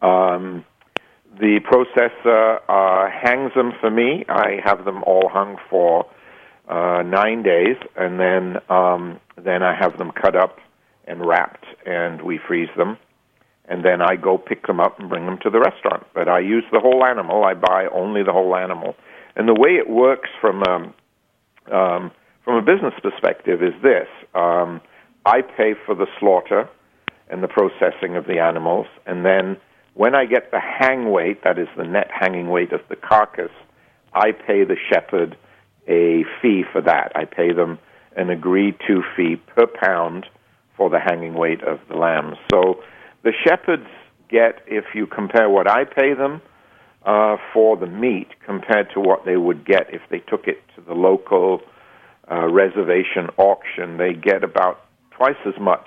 Um, 0.03 0.65
the 1.41 1.61
processor 1.61 2.61
uh, 2.69 3.11
hangs 3.11 3.53
them 3.55 3.73
for 3.81 3.91
me. 3.91 4.25
I 4.29 4.61
have 4.65 4.85
them 4.85 5.03
all 5.05 5.29
hung 5.29 5.57
for 5.69 6.07
uh, 6.69 7.03
nine 7.03 7.43
days, 7.43 7.77
and 7.97 8.21
then 8.21 8.57
um, 8.69 9.19
then 9.37 9.63
I 9.63 9.75
have 9.75 9.99
them 9.99 10.13
cut 10.13 10.37
up 10.37 10.59
and 11.07 11.27
wrapped, 11.27 11.65
and 11.87 12.23
we 12.23 12.39
freeze 12.47 12.71
them 12.77 12.99
and 13.73 13.83
then 13.83 14.03
I 14.03 14.17
go 14.17 14.37
pick 14.37 14.67
them 14.67 14.81
up 14.81 15.01
and 15.01 15.09
bring 15.09 15.25
them 15.25 15.39
to 15.43 15.49
the 15.49 15.59
restaurant. 15.59 16.07
But 16.13 16.29
I 16.29 16.41
use 16.41 16.65
the 16.71 16.79
whole 16.79 17.07
animal. 17.07 17.45
I 17.45 17.55
buy 17.55 17.87
only 17.91 18.23
the 18.23 18.33
whole 18.33 18.55
animal. 18.55 18.95
And 19.35 19.49
the 19.49 19.55
way 19.55 19.71
it 19.71 19.89
works 19.89 20.29
from 20.43 20.63
um, 20.65 20.95
um, 21.73 22.11
from 22.45 22.57
a 22.57 22.61
business 22.63 22.93
perspective 23.03 23.63
is 23.63 23.73
this: 23.83 24.09
um, 24.35 24.83
I 25.25 25.41
pay 25.41 25.73
for 25.87 25.95
the 25.95 26.07
slaughter 26.21 26.69
and 27.31 27.43
the 27.43 27.49
processing 27.49 28.15
of 28.15 28.27
the 28.27 28.39
animals, 28.39 28.87
and 29.07 29.25
then 29.25 29.57
when 29.95 30.15
I 30.15 30.27
get 30.27 30.51
the 30.51 30.61
hang 30.61 31.11
weight, 31.11 31.43
that 31.45 31.59
is 31.59 31.69
the 31.77 31.85
net 31.85 32.11
hanging 32.11 32.49
weight 32.49 32.73
of 32.73 32.81
the 32.91 32.97
carcass, 32.97 33.51
I 34.13 34.33
pay 34.33 34.65
the 34.65 34.77
shepherd 34.91 35.37
a 35.89 36.25
fee 36.41 36.65
for 36.71 36.83
that. 36.83 37.13
I 37.15 37.25
pay 37.25 37.53
them 37.53 37.79
an 38.17 38.29
agreed 38.29 38.77
to 38.87 39.03
fee 39.17 39.37
per 39.37 39.67
pound 39.67 40.27
for 40.77 40.91
the 40.91 40.99
hanging 40.99 41.35
weight 41.35 41.63
of 41.63 41.79
the 41.89 41.97
lambs. 41.97 42.37
So 42.51 42.83
the 43.23 43.33
shepherds 43.45 43.87
get, 44.29 44.61
if 44.67 44.85
you 44.95 45.07
compare 45.07 45.49
what 45.49 45.69
I 45.71 45.85
pay 45.85 46.15
them 46.15 46.43
uh, 47.05 47.37
for 47.53 47.77
the 47.77 47.87
meat 47.87 48.29
compared 48.45 48.89
to 48.95 49.01
what 49.01 49.25
they 49.25 49.37
would 49.37 49.67
get 49.67 49.93
if 49.93 50.03
they 50.11 50.19
took 50.21 50.47
it 50.47 50.63
to 50.77 50.81
the 50.81 50.95
local 50.95 51.61
uh, 52.31 52.49
reservation 52.49 53.29
auction, 53.37 53.99
they 53.99 54.13
get 54.15 54.43
about 54.43 54.85
twice 55.11 55.37
as 55.47 55.61
much 55.61 55.87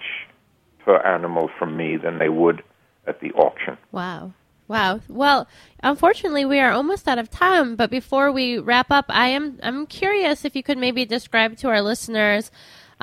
per 0.83 0.97
animal 0.97 1.49
from 1.57 1.75
me 1.75 1.97
than 1.97 2.19
they 2.19 2.29
would 2.29 2.63
at 3.07 3.19
the 3.21 3.31
auction. 3.33 3.77
Wow. 3.91 4.33
Wow. 4.67 5.01
Well, 5.07 5.47
unfortunately, 5.83 6.43
we 6.43 6.59
are 6.59 6.71
almost 6.71 7.07
out 7.07 7.19
of 7.19 7.29
time. 7.29 7.75
But 7.75 7.91
before 7.91 8.31
we 8.31 8.57
wrap 8.57 8.89
up, 8.89 9.05
I 9.09 9.27
am 9.27 9.59
I'm 9.61 9.85
curious 9.85 10.43
if 10.43 10.55
you 10.55 10.63
could 10.63 10.77
maybe 10.77 11.05
describe 11.05 11.55
to 11.57 11.69
our 11.69 11.81
listeners 11.81 12.49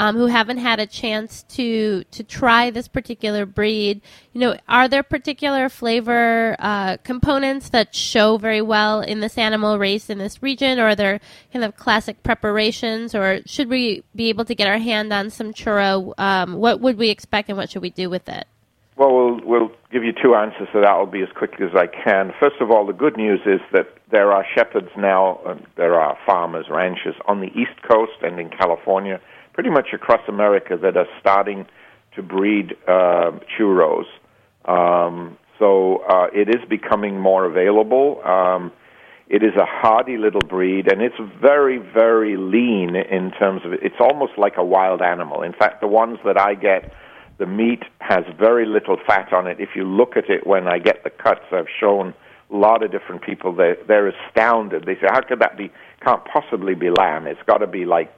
um, 0.03 0.17
who 0.17 0.27
haven't 0.27 0.59
had 0.59 0.81
a 0.81 0.87
chance 0.87 1.45
to 1.45 2.03
to 2.11 2.25
try 2.25 2.71
this 2.71 2.89
particular 2.89 3.47
breed, 3.47 4.01
you 4.33 4.41
know, 4.41 4.57
are 4.69 4.89
there 4.89 5.05
particular 5.05 5.69
flavor 5.69 6.57
uh, 6.59 6.97
components 7.05 7.69
that 7.69 7.95
show 7.95 8.37
very 8.37 8.61
well 8.61 9.01
in 9.01 9.21
this 9.21 9.39
animal 9.39 9.79
raised 9.79 10.11
in 10.11 10.19
this 10.19 10.43
region, 10.43 10.81
or 10.81 10.89
are 10.89 10.97
there 10.97 11.21
kind 11.53 11.65
of 11.65 11.77
classic 11.77 12.21
preparations, 12.25 13.15
or 13.15 13.43
should 13.47 13.69
we 13.69 14.03
be 14.17 14.29
able 14.29 14.45
to 14.45 14.57
get 14.57 14.67
our 14.67 14.79
hand 14.79 15.13
on 15.13 15.31
some 15.31 15.55
churro? 15.55 16.13
Um, 16.19 16.55
what 16.55 16.81
would 16.81 16.99
we 16.99 17.11
expect, 17.11 17.49
and 17.49 17.57
what 17.57 17.71
should 17.71 17.83
we 17.83 17.91
do 17.91 18.11
with 18.11 18.29
it? 18.29 18.49
Well, 18.97 19.15
we'll 19.15 19.41
we'll 19.45 19.71
give 19.93 20.03
you 20.03 20.13
two 20.13 20.35
answers 20.35 20.67
to 20.73 20.81
that. 20.81 20.89
I'll 20.89 21.07
be 21.07 21.23
as 21.23 21.33
quick 21.37 21.61
as 21.61 21.77
I 21.77 21.87
can. 21.87 22.33
First 22.41 22.57
of 22.61 22.73
all, 22.73 22.85
the 22.85 22.93
good 22.93 23.17
news 23.17 23.41
is 23.47 23.61
that 23.73 23.87
there 24.11 24.33
are 24.33 24.45
shepherds 24.53 24.91
now, 24.97 25.41
uh, 25.47 25.55
there 25.77 25.95
are 25.95 26.19
farmers, 26.27 26.67
ranchers 26.69 27.15
on 27.29 27.41
the 27.41 27.53
East 27.55 27.81
Coast 27.89 28.19
and 28.23 28.41
in 28.41 28.51
California, 28.51 29.21
pretty 29.53 29.71
much 29.71 29.89
across 29.93 30.21
America, 30.29 30.79
that 30.81 30.97
are 30.97 31.09
starting 31.21 31.67
to 32.15 32.23
breed 32.23 32.77
uh, 32.87 33.33
churros. 33.59 34.05
Um, 34.65 35.39
so 35.59 35.99
uh, 36.09 36.27
it 36.35 36.49
is 36.49 36.63
becoming 36.69 37.21
more 37.21 37.45
available. 37.45 38.21
Um, 38.25 38.73
it 39.29 39.43
is 39.43 39.55
a 39.57 39.65
hardy 39.65 40.19
little 40.19 40.41
breed, 40.41 40.91
and 40.91 41.01
it's 41.01 41.17
very, 41.41 41.79
very 41.79 42.37
lean 42.37 42.97
in 42.97 43.31
terms 43.33 43.63
of 43.65 43.73
it's 43.73 44.01
almost 44.01 44.33
like 44.37 44.55
a 44.57 44.65
wild 44.65 45.01
animal. 45.01 45.43
In 45.43 45.53
fact, 45.53 45.81
the 45.81 45.87
ones 45.87 46.19
that 46.25 46.39
I 46.39 46.55
get 46.55 46.93
the 47.39 47.47
meat 47.47 47.83
has 48.01 48.25
very 48.39 48.67
little 48.67 48.99
fat 49.07 49.33
on 49.33 49.47
it. 49.47 49.59
If 49.59 49.71
you 49.75 49.85
look 49.85 50.17
at 50.17 50.29
it 50.29 50.47
when 50.47 50.69
I 50.69 50.79
get 50.79 51.03
the 51.03 51.11
cuts, 51.11 51.45
I've 51.51 51.67
shown 51.81 52.15
a 52.53 52.57
lot 52.57 52.83
of 52.83 52.93
different 52.93 53.23
people. 53.23 53.55
They're, 53.55 53.79
they're 53.89 54.09
astounded. 54.09 54.85
They 54.85 54.95
say, 54.97 55.07
how 55.11 55.23
could 55.23 55.41
that 55.41 55.57
be? 55.57 55.73
Can't 56.05 56.23
possibly 56.25 56.75
be 56.75 56.91
lamb. 56.91 57.27
It's 57.27 57.43
got 57.47 57.59
to 57.59 57.67
be 57.67 57.85
like 57.87 58.13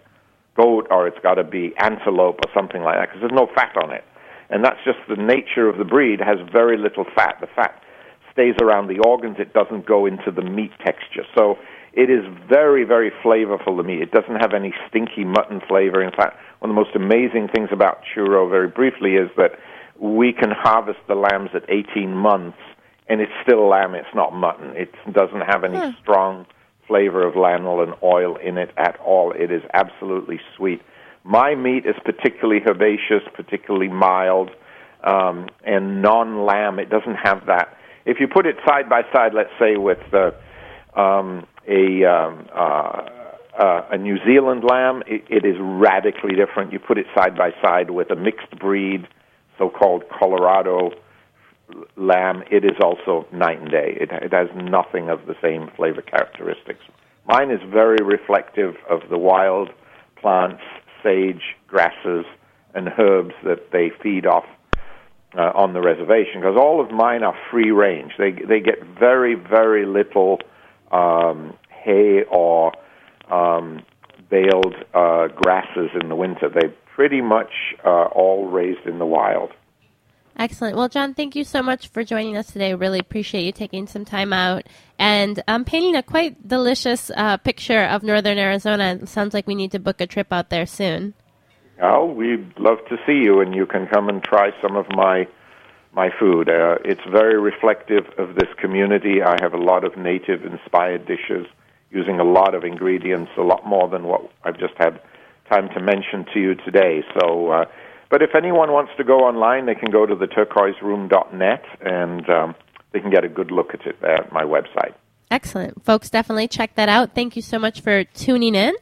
goat 0.57 0.87
or 0.91 1.07
it's 1.07 1.19
got 1.23 1.35
to 1.35 1.45
be 1.45 1.73
antelope 1.79 2.39
or 2.45 2.51
something 2.55 2.83
like 2.83 2.97
that 2.97 3.09
because 3.09 3.21
there's 3.21 3.35
no 3.35 3.49
fat 3.55 3.75
on 3.83 3.93
it. 3.93 4.05
And 4.51 4.65
that's 4.65 4.79
just 4.85 4.99
the 5.09 5.17
nature 5.17 5.69
of 5.69 5.79
the 5.79 5.85
breed. 5.85 6.21
Has 6.21 6.39
very 6.53 6.77
little 6.77 7.05
fat. 7.15 7.37
The 7.41 7.49
fat 7.55 7.83
stays 8.33 8.55
around 8.61 8.89
the 8.89 8.99
organs. 9.07 9.37
It 9.39 9.53
doesn't 9.53 9.87
go 9.87 10.07
into 10.07 10.31
the 10.31 10.43
meat 10.43 10.73
texture. 10.85 11.25
So 11.37 11.57
it 11.93 12.11
is 12.11 12.25
very, 12.49 12.85
very 12.85 13.11
flavorful, 13.25 13.77
the 13.77 13.83
meat. 13.83 14.03
It 14.03 14.11
doesn't 14.11 14.37
have 14.41 14.53
any 14.53 14.75
stinky 14.89 15.25
mutton 15.25 15.61
flavor. 15.67 16.03
In 16.03 16.11
fact, 16.11 16.37
one 16.59 16.71
of 16.71 16.77
the 16.77 16.81
most 16.81 16.95
amazing 16.97 17.49
things 17.55 17.69
about 17.73 18.03
churro, 18.15 18.51
very 18.51 18.69
briefly, 18.69 19.15
is 19.15 19.31
that 19.37 19.53
we 19.99 20.33
can 20.33 20.51
harvest 20.51 20.99
the 21.07 21.15
lambs 21.15 21.51
at 21.55 21.63
18 21.69 22.15
months, 22.15 22.59
and 23.09 23.21
it's 23.21 23.33
still 23.43 23.69
lamb. 23.69 23.95
It's 23.95 24.15
not 24.15 24.35
mutton. 24.35 24.75
It 24.77 24.93
doesn't 25.13 25.43
have 25.43 25.63
any 25.63 25.79
hmm. 25.79 25.91
strong 26.03 26.47
flavor 26.87 27.27
of 27.27 27.35
lanolin 27.35 27.97
oil 28.03 28.37
in 28.37 28.59
it 28.59 28.71
at 28.77 28.99
all. 29.01 29.33
It 29.33 29.51
is 29.51 29.63
absolutely 29.73 30.41
sweet. 30.57 30.83
My 31.25 31.55
meat 31.55 31.87
is 31.87 31.97
particularly 32.05 32.61
herbaceous, 32.67 33.23
particularly 33.35 33.89
mild, 33.89 34.51
um, 35.03 35.49
and 35.65 36.03
non-lamb. 36.03 36.79
It 36.79 36.91
doesn't 36.91 37.17
have 37.17 37.47
that. 37.47 37.77
If 38.05 38.21
you 38.21 38.29
put 38.29 38.47
it 38.47 38.57
side 38.67 38.89
by 38.89 39.03
side, 39.13 39.33
let's 39.35 39.53
say 39.59 39.77
with 39.77 39.99
uh, 40.13 40.33
um, 40.99 41.47
a 41.67 42.05
um, 42.05 42.47
uh, 42.55 43.09
uh, 43.59 43.87
a 43.93 43.99
New 43.99 44.19
Zealand 44.27 44.65
lamb, 44.65 45.03
it, 45.07 45.25
it 45.31 45.47
is 45.47 45.57
radically 45.61 46.35
different. 46.35 46.73
You 46.73 46.79
put 46.79 46.99
it 46.99 47.07
side 47.17 47.37
by 47.37 47.53
side 47.63 47.91
with 47.91 48.11
a 48.11 48.17
mixed 48.17 48.51
breed, 48.59 49.07
so-called 49.59 50.05
Colorado 50.11 50.91
lamb. 51.97 52.43
It 52.51 52.65
is 52.65 52.77
also 52.83 53.27
night 53.33 53.61
and 53.61 53.71
day. 53.71 53.97
It, 54.01 54.11
it 54.11 54.33
has 54.33 54.49
nothing 54.55 55.09
of 55.09 55.27
the 55.27 55.35
same 55.43 55.71
flavor 55.77 56.03
characteristics. 56.03 56.85
Mine 57.27 57.51
is 57.51 57.61
very 57.73 58.05
reflective 58.05 58.75
of 58.89 59.01
the 59.11 59.19
wild 59.19 59.71
plants, 60.21 60.63
sage, 61.03 61.43
grasses, 61.67 62.25
and 62.75 62.89
herbs 62.99 63.35
that 63.45 63.71
they 63.73 63.91
feed 64.03 64.27
off 64.27 64.45
uh, 65.37 65.53
on 65.55 65.73
the 65.73 65.81
reservation. 65.81 66.41
Because 66.41 66.57
all 66.59 66.81
of 66.81 66.91
mine 66.91 67.23
are 67.23 67.37
free 67.51 67.71
range. 67.71 68.13
They 68.19 68.33
they 68.33 68.61
get 68.61 68.85
very 68.99 69.35
very 69.35 69.87
little 69.87 70.39
um, 70.93 71.57
hay 71.69 72.23
or 72.31 72.73
um, 73.31 73.83
baled 74.31 74.75
uh, 74.93 75.29
grasses 75.29 75.91
in 76.01 76.09
the 76.09 76.17
winter. 76.17 76.49
They 76.49 76.69
pretty 76.95 77.21
much 77.21 77.53
uh, 77.85 78.05
all 78.15 78.49
raised 78.49 78.87
in 78.87 78.99
the 78.99 79.07
wild. 79.07 79.51
Excellent. 80.37 80.77
Well, 80.77 80.89
John, 80.89 81.15
thank 81.15 81.37
you 81.37 81.45
so 81.45 81.63
much 81.63 81.89
for 81.89 82.03
joining 82.03 82.37
us 82.37 82.49
today. 82.49 82.75
Really 82.75 82.99
appreciate 82.99 83.45
you 83.45 83.53
taking 83.53 83.87
some 83.87 84.05
time 84.05 84.33
out 84.33 84.65
and 84.99 85.43
um, 85.47 85.65
painting 85.65 85.95
a 85.95 86.03
quite 86.03 86.49
delicious 86.49 87.11
uh, 87.17 87.37
picture 87.37 87.85
of 87.85 88.03
northern 88.03 88.39
Arizona. 88.39 88.99
It 89.01 89.09
sounds 89.09 89.33
like 89.33 89.47
we 89.47 89.55
need 89.55 89.71
to 89.73 89.79
book 89.79 90.01
a 90.01 90.07
trip 90.07 90.33
out 90.33 90.51
there 90.51 90.67
soon. 90.67 91.15
Oh, 91.81 92.07
we'd 92.07 92.59
love 92.59 92.79
to 92.89 92.97
see 93.07 93.23
you, 93.25 93.41
and 93.41 93.55
you 93.55 93.67
can 93.67 93.87
come 93.87 94.09
and 94.09 94.23
try 94.23 94.51
some 94.63 94.77
of 94.77 94.87
my 94.91 95.27
my 95.93 96.11
food. 96.19 96.49
Uh, 96.49 96.77
it's 96.85 97.01
very 97.11 97.41
reflective 97.41 98.05
of 98.19 98.35
this 98.35 98.49
community. 98.61 99.23
I 99.23 99.37
have 99.41 99.55
a 99.55 99.59
lot 99.59 99.85
of 99.85 99.97
native 99.97 100.45
inspired 100.45 101.07
dishes 101.07 101.47
using 101.91 102.19
a 102.19 102.25
lot 102.25 102.55
of 102.57 102.65
ingredients, 102.65 103.31
a 103.39 103.43
lot 103.43 103.65
more 103.65 103.89
than 103.89 104.03
what 104.03 104.29
I've 104.43 104.59
just 104.59 104.75
had 104.77 105.01
time 105.49 105.69
to 105.69 105.81
mention 105.81 106.27
to 106.35 106.41
you 106.41 106.57
today. 106.57 107.05
So, 107.21 107.51
uh, 107.51 107.65
but 108.15 108.23
if 108.23 108.37
anyone 108.37 108.71
wants 108.71 108.93
to 108.97 109.03
go 109.03 109.27
online, 109.27 109.67
they 109.67 109.75
can 109.75 109.91
go 109.91 110.07
to 110.07 110.15
the 110.15 110.29
turquoiseroom.net 110.29 111.65
and 111.81 112.31
um, 112.31 112.55
they 112.93 113.01
can 113.01 113.11
get 113.11 113.25
a 113.25 113.29
good 113.29 113.51
look 113.51 113.75
at 113.75 113.85
it 113.89 114.01
there 114.01 114.19
at 114.19 114.31
my 114.31 114.45
website. 114.45 114.95
Excellent. 115.33 115.85
Folks, 115.85 116.11
definitely 116.11 116.47
check 116.47 116.77
that 116.77 116.89
out. 116.89 117.17
Thank 117.17 117.35
you 117.35 117.43
so 117.43 117.59
much 117.59 117.81
for 117.81 118.05
tuning 118.05 118.55
in. 118.55 118.73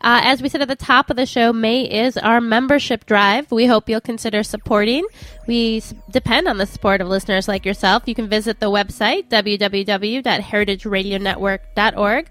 Uh, 0.00 0.22
as 0.24 0.42
we 0.42 0.48
said 0.48 0.60
at 0.60 0.66
the 0.66 0.74
top 0.74 1.08
of 1.08 1.14
the 1.16 1.24
show, 1.24 1.52
May 1.52 1.82
is 1.84 2.16
our 2.16 2.40
membership 2.40 3.06
drive. 3.06 3.52
We 3.52 3.66
hope 3.66 3.88
you'll 3.88 4.00
consider 4.00 4.42
supporting. 4.42 5.06
We 5.46 5.76
s- 5.76 5.94
depend 6.10 6.48
on 6.48 6.58
the 6.58 6.66
support 6.66 7.00
of 7.00 7.06
listeners 7.06 7.46
like 7.46 7.64
yourself. 7.64 8.08
You 8.08 8.16
can 8.16 8.28
visit 8.28 8.58
the 8.58 8.70
website, 8.70 9.28
www.heritageradionetwork.org. 9.28 12.28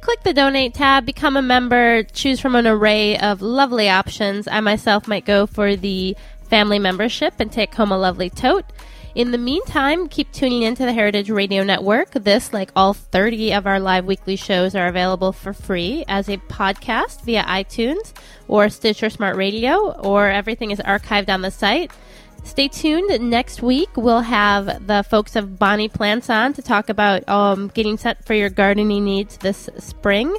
Click 0.00 0.22
the 0.22 0.32
donate 0.32 0.74
tab, 0.74 1.04
become 1.04 1.36
a 1.36 1.42
member, 1.42 2.02
choose 2.04 2.40
from 2.40 2.54
an 2.54 2.66
array 2.66 3.18
of 3.18 3.42
lovely 3.42 3.88
options. 3.88 4.46
I 4.48 4.60
myself 4.60 5.08
might 5.08 5.26
go 5.26 5.46
for 5.46 5.76
the 5.76 6.16
family 6.48 6.78
membership 6.78 7.34
and 7.38 7.52
take 7.52 7.74
home 7.74 7.92
a 7.92 7.98
lovely 7.98 8.30
tote. 8.30 8.64
In 9.14 9.32
the 9.32 9.38
meantime, 9.38 10.06
keep 10.06 10.30
tuning 10.30 10.62
into 10.62 10.84
the 10.84 10.92
Heritage 10.92 11.28
Radio 11.28 11.64
Network. 11.64 12.12
This, 12.12 12.52
like 12.52 12.70
all 12.76 12.94
30 12.94 13.52
of 13.54 13.66
our 13.66 13.80
live 13.80 14.04
weekly 14.04 14.36
shows, 14.36 14.76
are 14.76 14.86
available 14.86 15.32
for 15.32 15.52
free 15.52 16.04
as 16.06 16.28
a 16.28 16.36
podcast 16.36 17.22
via 17.22 17.42
iTunes 17.42 18.12
or 18.46 18.68
Stitcher 18.68 19.10
Smart 19.10 19.36
Radio, 19.36 19.90
or 19.90 20.28
everything 20.28 20.70
is 20.70 20.78
archived 20.78 21.28
on 21.28 21.42
the 21.42 21.50
site. 21.50 21.90
Stay 22.48 22.66
tuned. 22.66 23.30
Next 23.30 23.62
week, 23.62 23.90
we'll 23.94 24.22
have 24.22 24.86
the 24.86 25.04
folks 25.04 25.36
of 25.36 25.58
Bonnie 25.58 25.90
Plants 25.90 26.30
on 26.30 26.54
to 26.54 26.62
talk 26.62 26.88
about 26.88 27.28
um, 27.28 27.68
getting 27.68 27.98
set 27.98 28.24
for 28.24 28.32
your 28.32 28.48
gardening 28.48 29.04
needs 29.04 29.36
this 29.36 29.68
spring. 29.78 30.34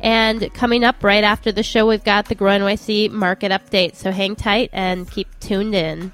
And 0.00 0.54
coming 0.54 0.84
up 0.84 1.02
right 1.02 1.24
after 1.24 1.50
the 1.50 1.64
show, 1.64 1.86
we've 1.88 2.04
got 2.04 2.26
the 2.26 2.36
Grow 2.36 2.52
NYC 2.52 3.10
market 3.10 3.50
update. 3.50 3.96
So 3.96 4.12
hang 4.12 4.36
tight 4.36 4.70
and 4.72 5.10
keep 5.10 5.28
tuned 5.40 5.74
in. 5.74 6.12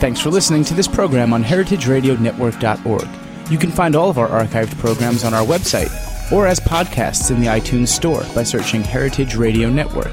Thanks 0.00 0.20
for 0.20 0.30
listening 0.30 0.64
to 0.64 0.74
this 0.74 0.88
program 0.88 1.32
on 1.32 1.44
heritageradionetwork.org. 1.44 3.08
You 3.50 3.58
can 3.58 3.70
find 3.70 3.94
all 3.94 4.10
of 4.10 4.18
our 4.18 4.28
archived 4.28 4.76
programs 4.78 5.22
on 5.22 5.32
our 5.32 5.46
website 5.46 5.92
or 6.32 6.46
as 6.48 6.58
podcasts 6.58 7.30
in 7.30 7.40
the 7.40 7.46
iTunes 7.46 7.88
Store 7.88 8.24
by 8.34 8.42
searching 8.42 8.82
Heritage 8.82 9.36
Radio 9.36 9.70
Network. 9.70 10.12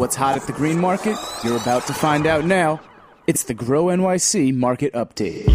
What's 0.00 0.16
hot 0.16 0.34
at 0.34 0.46
the 0.46 0.54
green 0.54 0.80
market? 0.80 1.18
You're 1.44 1.58
about 1.58 1.86
to 1.88 1.92
find 1.92 2.26
out 2.26 2.46
now. 2.46 2.80
It's 3.26 3.42
the 3.42 3.52
Grow 3.52 3.84
NYC 3.84 4.54
Market 4.54 4.94
Update. 4.94 5.46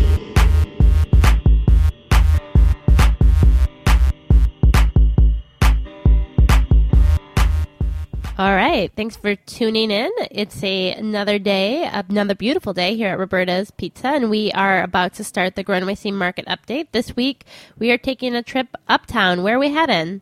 All 8.37 8.53
right. 8.53 8.91
Thanks 8.95 9.17
for 9.17 9.33
tuning 9.35 9.89
in. 9.89 10.11
It's 10.29 10.63
a 10.63 10.91
another 10.91 11.39
day, 11.39 11.89
another 11.91 12.35
beautiful 12.35 12.75
day 12.75 12.95
here 12.95 13.09
at 13.09 13.17
Roberta's 13.17 13.71
Pizza, 13.71 14.09
and 14.09 14.29
we 14.29 14.51
are 14.51 14.83
about 14.83 15.15
to 15.15 15.23
start 15.23 15.55
the 15.55 15.63
Grow 15.63 15.79
NYC 15.79 16.13
Market 16.13 16.45
update. 16.45 16.89
This 16.91 17.15
week, 17.15 17.45
we 17.79 17.89
are 17.89 17.97
taking 17.97 18.35
a 18.35 18.43
trip 18.43 18.67
uptown. 18.87 19.41
Where 19.41 19.55
are 19.55 19.59
we 19.59 19.71
heading? 19.71 20.21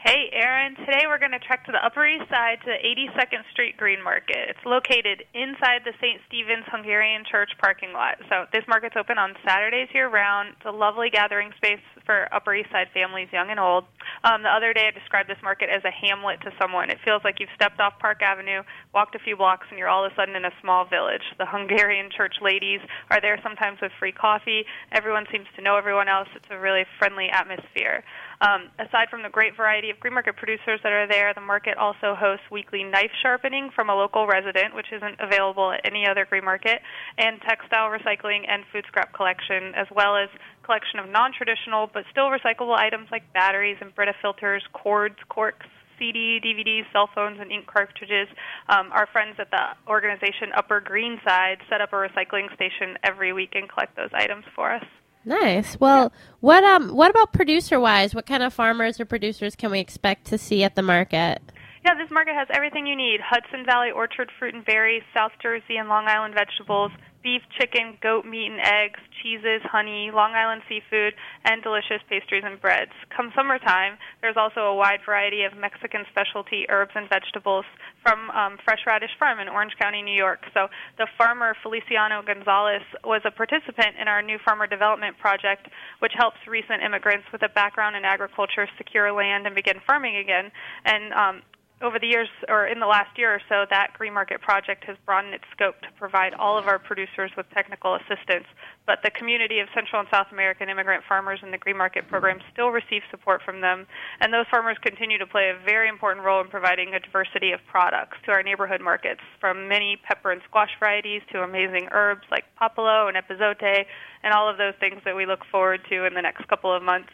Hey, 0.00 0.32
Erin. 0.32 0.80
Today 0.88 1.04
we're 1.04 1.20
going 1.20 1.36
to 1.36 1.44
trek 1.44 1.68
to 1.68 1.72
the 1.76 1.84
Upper 1.84 2.08
East 2.08 2.24
Side 2.32 2.64
to 2.64 2.72
82nd 2.72 3.44
Street 3.52 3.76
Green 3.76 4.00
Market. 4.02 4.48
It's 4.48 4.64
located 4.64 5.28
inside 5.36 5.84
the 5.84 5.92
St. 6.00 6.24
Stephen's 6.24 6.64
Hungarian 6.72 7.20
Church 7.28 7.52
parking 7.60 7.92
lot. 7.92 8.16
So 8.32 8.48
this 8.48 8.64
market's 8.64 8.96
open 8.96 9.20
on 9.20 9.36
Saturdays 9.44 9.92
year 9.92 10.08
round. 10.08 10.56
It's 10.56 10.64
a 10.64 10.72
lovely 10.72 11.12
gathering 11.12 11.52
space 11.60 11.84
for 12.08 12.32
Upper 12.32 12.56
East 12.56 12.72
Side 12.72 12.88
families, 12.96 13.28
young 13.28 13.52
and 13.52 13.60
old. 13.60 13.84
Um, 14.24 14.40
the 14.40 14.48
other 14.48 14.72
day 14.72 14.88
I 14.88 14.90
described 14.96 15.28
this 15.28 15.36
market 15.44 15.68
as 15.68 15.84
a 15.84 15.92
hamlet 15.92 16.40
to 16.48 16.50
someone. 16.56 16.88
It 16.88 16.96
feels 17.04 17.20
like 17.20 17.36
you've 17.36 17.52
stepped 17.54 17.78
off 17.78 18.00
Park 18.00 18.24
Avenue, 18.24 18.64
walked 18.96 19.14
a 19.14 19.20
few 19.20 19.36
blocks, 19.36 19.68
and 19.68 19.76
you're 19.76 19.92
all 19.92 20.08
of 20.08 20.12
a 20.12 20.14
sudden 20.16 20.32
in 20.32 20.48
a 20.48 20.54
small 20.64 20.88
village. 20.88 21.28
The 21.36 21.44
Hungarian 21.44 22.08
Church 22.08 22.40
ladies 22.40 22.80
are 23.12 23.20
there 23.20 23.38
sometimes 23.44 23.84
with 23.84 23.92
free 24.00 24.16
coffee. 24.16 24.64
Everyone 24.96 25.28
seems 25.30 25.46
to 25.56 25.62
know 25.62 25.76
everyone 25.76 26.08
else. 26.08 26.28
It's 26.34 26.48
a 26.48 26.56
really 26.56 26.88
friendly 26.98 27.28
atmosphere. 27.28 28.00
Um, 28.40 28.72
aside 28.80 29.08
from 29.10 29.22
the 29.22 29.28
great 29.28 29.54
variety 29.54 29.90
of 29.90 30.00
green 30.00 30.14
market 30.14 30.36
producers 30.36 30.80
that 30.82 30.92
are 30.92 31.06
there, 31.06 31.34
the 31.34 31.44
market 31.44 31.76
also 31.76 32.16
hosts 32.16 32.44
weekly 32.50 32.82
knife 32.82 33.12
sharpening 33.22 33.68
from 33.74 33.90
a 33.90 33.94
local 33.94 34.26
resident, 34.26 34.74
which 34.74 34.88
isn't 34.92 35.20
available 35.20 35.72
at 35.72 35.80
any 35.84 36.08
other 36.08 36.24
green 36.24 36.44
market, 36.44 36.80
and 37.18 37.40
textile 37.42 37.92
recycling 37.92 38.48
and 38.48 38.64
food 38.72 38.84
scrap 38.88 39.12
collection, 39.12 39.74
as 39.76 39.86
well 39.94 40.16
as 40.16 40.28
collection 40.64 40.98
of 41.00 41.10
non-traditional 41.10 41.90
but 41.92 42.04
still 42.10 42.32
recyclable 42.32 42.76
items 42.78 43.08
like 43.12 43.30
batteries 43.34 43.76
and 43.80 43.94
Brita 43.94 44.14
filters, 44.22 44.62
cords, 44.72 45.16
corks, 45.28 45.66
CD, 45.98 46.40
DVDs, 46.42 46.90
cell 46.92 47.10
phones, 47.14 47.38
and 47.40 47.52
ink 47.52 47.66
cartridges. 47.66 48.26
Um, 48.70 48.88
our 48.92 49.06
friends 49.12 49.36
at 49.38 49.50
the 49.50 49.76
organization 49.86 50.48
Upper 50.56 50.80
Greenside 50.80 51.58
set 51.68 51.82
up 51.82 51.92
a 51.92 51.96
recycling 51.96 52.48
station 52.54 52.96
every 53.04 53.34
week 53.34 53.50
and 53.52 53.68
collect 53.68 53.96
those 53.96 54.08
items 54.14 54.44
for 54.56 54.72
us. 54.72 54.84
Nice. 55.24 55.78
Well, 55.78 56.04
yeah. 56.04 56.08
what 56.40 56.64
um 56.64 56.94
what 56.94 57.10
about 57.10 57.32
producer 57.32 57.78
wise? 57.78 58.14
What 58.14 58.26
kind 58.26 58.42
of 58.42 58.54
farmers 58.54 58.98
or 59.00 59.04
producers 59.04 59.54
can 59.54 59.70
we 59.70 59.80
expect 59.80 60.26
to 60.26 60.38
see 60.38 60.64
at 60.64 60.74
the 60.74 60.82
market? 60.82 61.42
Yeah, 61.84 61.94
this 61.94 62.10
market 62.10 62.34
has 62.34 62.48
everything 62.52 62.86
you 62.86 62.96
need. 62.96 63.20
Hudson 63.20 63.64
Valley 63.64 63.90
orchard 63.90 64.30
fruit 64.38 64.54
and 64.54 64.64
berries, 64.64 65.02
South 65.16 65.32
Jersey 65.42 65.76
and 65.76 65.88
Long 65.88 66.06
Island 66.08 66.34
vegetables, 66.34 66.92
beef, 67.22 67.42
chicken, 67.58 67.98
goat 68.02 68.24
meat 68.24 68.50
and 68.50 68.60
eggs, 68.60 69.00
cheeses, 69.22 69.60
honey, 69.64 70.10
Long 70.12 70.32
Island 70.32 70.62
seafood, 70.68 71.14
and 71.44 71.62
delicious 71.62 72.00
pastries 72.08 72.42
and 72.44 72.60
breads. 72.60 72.92
Come 73.14 73.32
summertime, 73.36 73.98
there's 74.22 74.36
also 74.36 74.60
a 74.60 74.74
wide 74.74 75.00
variety 75.04 75.44
of 75.44 75.56
Mexican 75.56 76.04
specialty 76.10 76.66
herbs 76.68 76.92
and 76.94 77.08
vegetables 77.08 77.64
from 78.02 78.30
um, 78.30 78.58
Fresh 78.64 78.80
Radish 78.86 79.10
Farm 79.18 79.38
in 79.40 79.48
Orange 79.48 79.72
County, 79.80 80.02
New 80.02 80.16
York. 80.16 80.40
So 80.54 80.68
the 80.98 81.06
farmer 81.18 81.54
Feliciano 81.62 82.22
Gonzalez 82.22 82.82
was 83.04 83.22
a 83.24 83.30
participant 83.30 83.96
in 84.00 84.08
our 84.08 84.22
new 84.22 84.38
farmer 84.44 84.66
development 84.66 85.18
project, 85.18 85.68
which 86.00 86.12
helps 86.16 86.38
recent 86.48 86.82
immigrants 86.82 87.26
with 87.32 87.42
a 87.42 87.48
background 87.48 87.96
in 87.96 88.04
agriculture 88.04 88.68
secure 88.78 89.12
land 89.12 89.46
and 89.46 89.54
begin 89.54 89.76
farming 89.86 90.16
again. 90.16 90.50
And 90.84 91.12
um, 91.12 91.42
over 91.82 91.98
the 91.98 92.06
years, 92.06 92.28
or 92.48 92.66
in 92.66 92.78
the 92.78 92.86
last 92.86 93.16
year 93.16 93.34
or 93.34 93.40
so, 93.48 93.64
that 93.70 93.92
Green 93.96 94.12
Market 94.12 94.40
project 94.40 94.84
has 94.84 94.96
broadened 95.06 95.34
its 95.34 95.44
scope 95.52 95.80
to 95.80 95.88
provide 95.98 96.34
all 96.34 96.58
of 96.58 96.66
our 96.66 96.78
producers 96.78 97.30
with 97.36 97.46
technical 97.50 97.94
assistance. 97.94 98.44
But 98.86 98.98
the 99.02 99.10
community 99.10 99.60
of 99.60 99.68
Central 99.74 100.00
and 100.00 100.08
South 100.12 100.26
American 100.32 100.68
immigrant 100.68 101.04
farmers 101.08 101.40
in 101.42 101.50
the 101.50 101.58
Green 101.58 101.76
Market 101.76 102.08
program 102.08 102.38
still 102.52 102.68
receive 102.68 103.02
support 103.10 103.40
from 103.44 103.60
them, 103.60 103.86
and 104.20 104.32
those 104.32 104.46
farmers 104.50 104.76
continue 104.82 105.18
to 105.18 105.26
play 105.26 105.50
a 105.50 105.64
very 105.64 105.88
important 105.88 106.24
role 106.24 106.40
in 106.40 106.48
providing 106.48 106.94
a 106.94 107.00
diversity 107.00 107.52
of 107.52 107.60
products 107.70 108.18
to 108.26 108.32
our 108.32 108.42
neighborhood 108.42 108.80
markets, 108.80 109.20
from 109.40 109.68
many 109.68 109.96
pepper 110.06 110.32
and 110.32 110.42
squash 110.48 110.70
varieties 110.78 111.22
to 111.32 111.42
amazing 111.42 111.88
herbs 111.92 112.26
like 112.30 112.44
papalo 112.60 113.08
and 113.08 113.16
epazote, 113.16 113.86
and 114.22 114.34
all 114.34 114.48
of 114.48 114.58
those 114.58 114.74
things 114.80 115.00
that 115.04 115.16
we 115.16 115.24
look 115.24 115.40
forward 115.50 115.80
to 115.88 116.04
in 116.04 116.14
the 116.14 116.22
next 116.22 116.46
couple 116.48 116.74
of 116.74 116.82
months. 116.82 117.10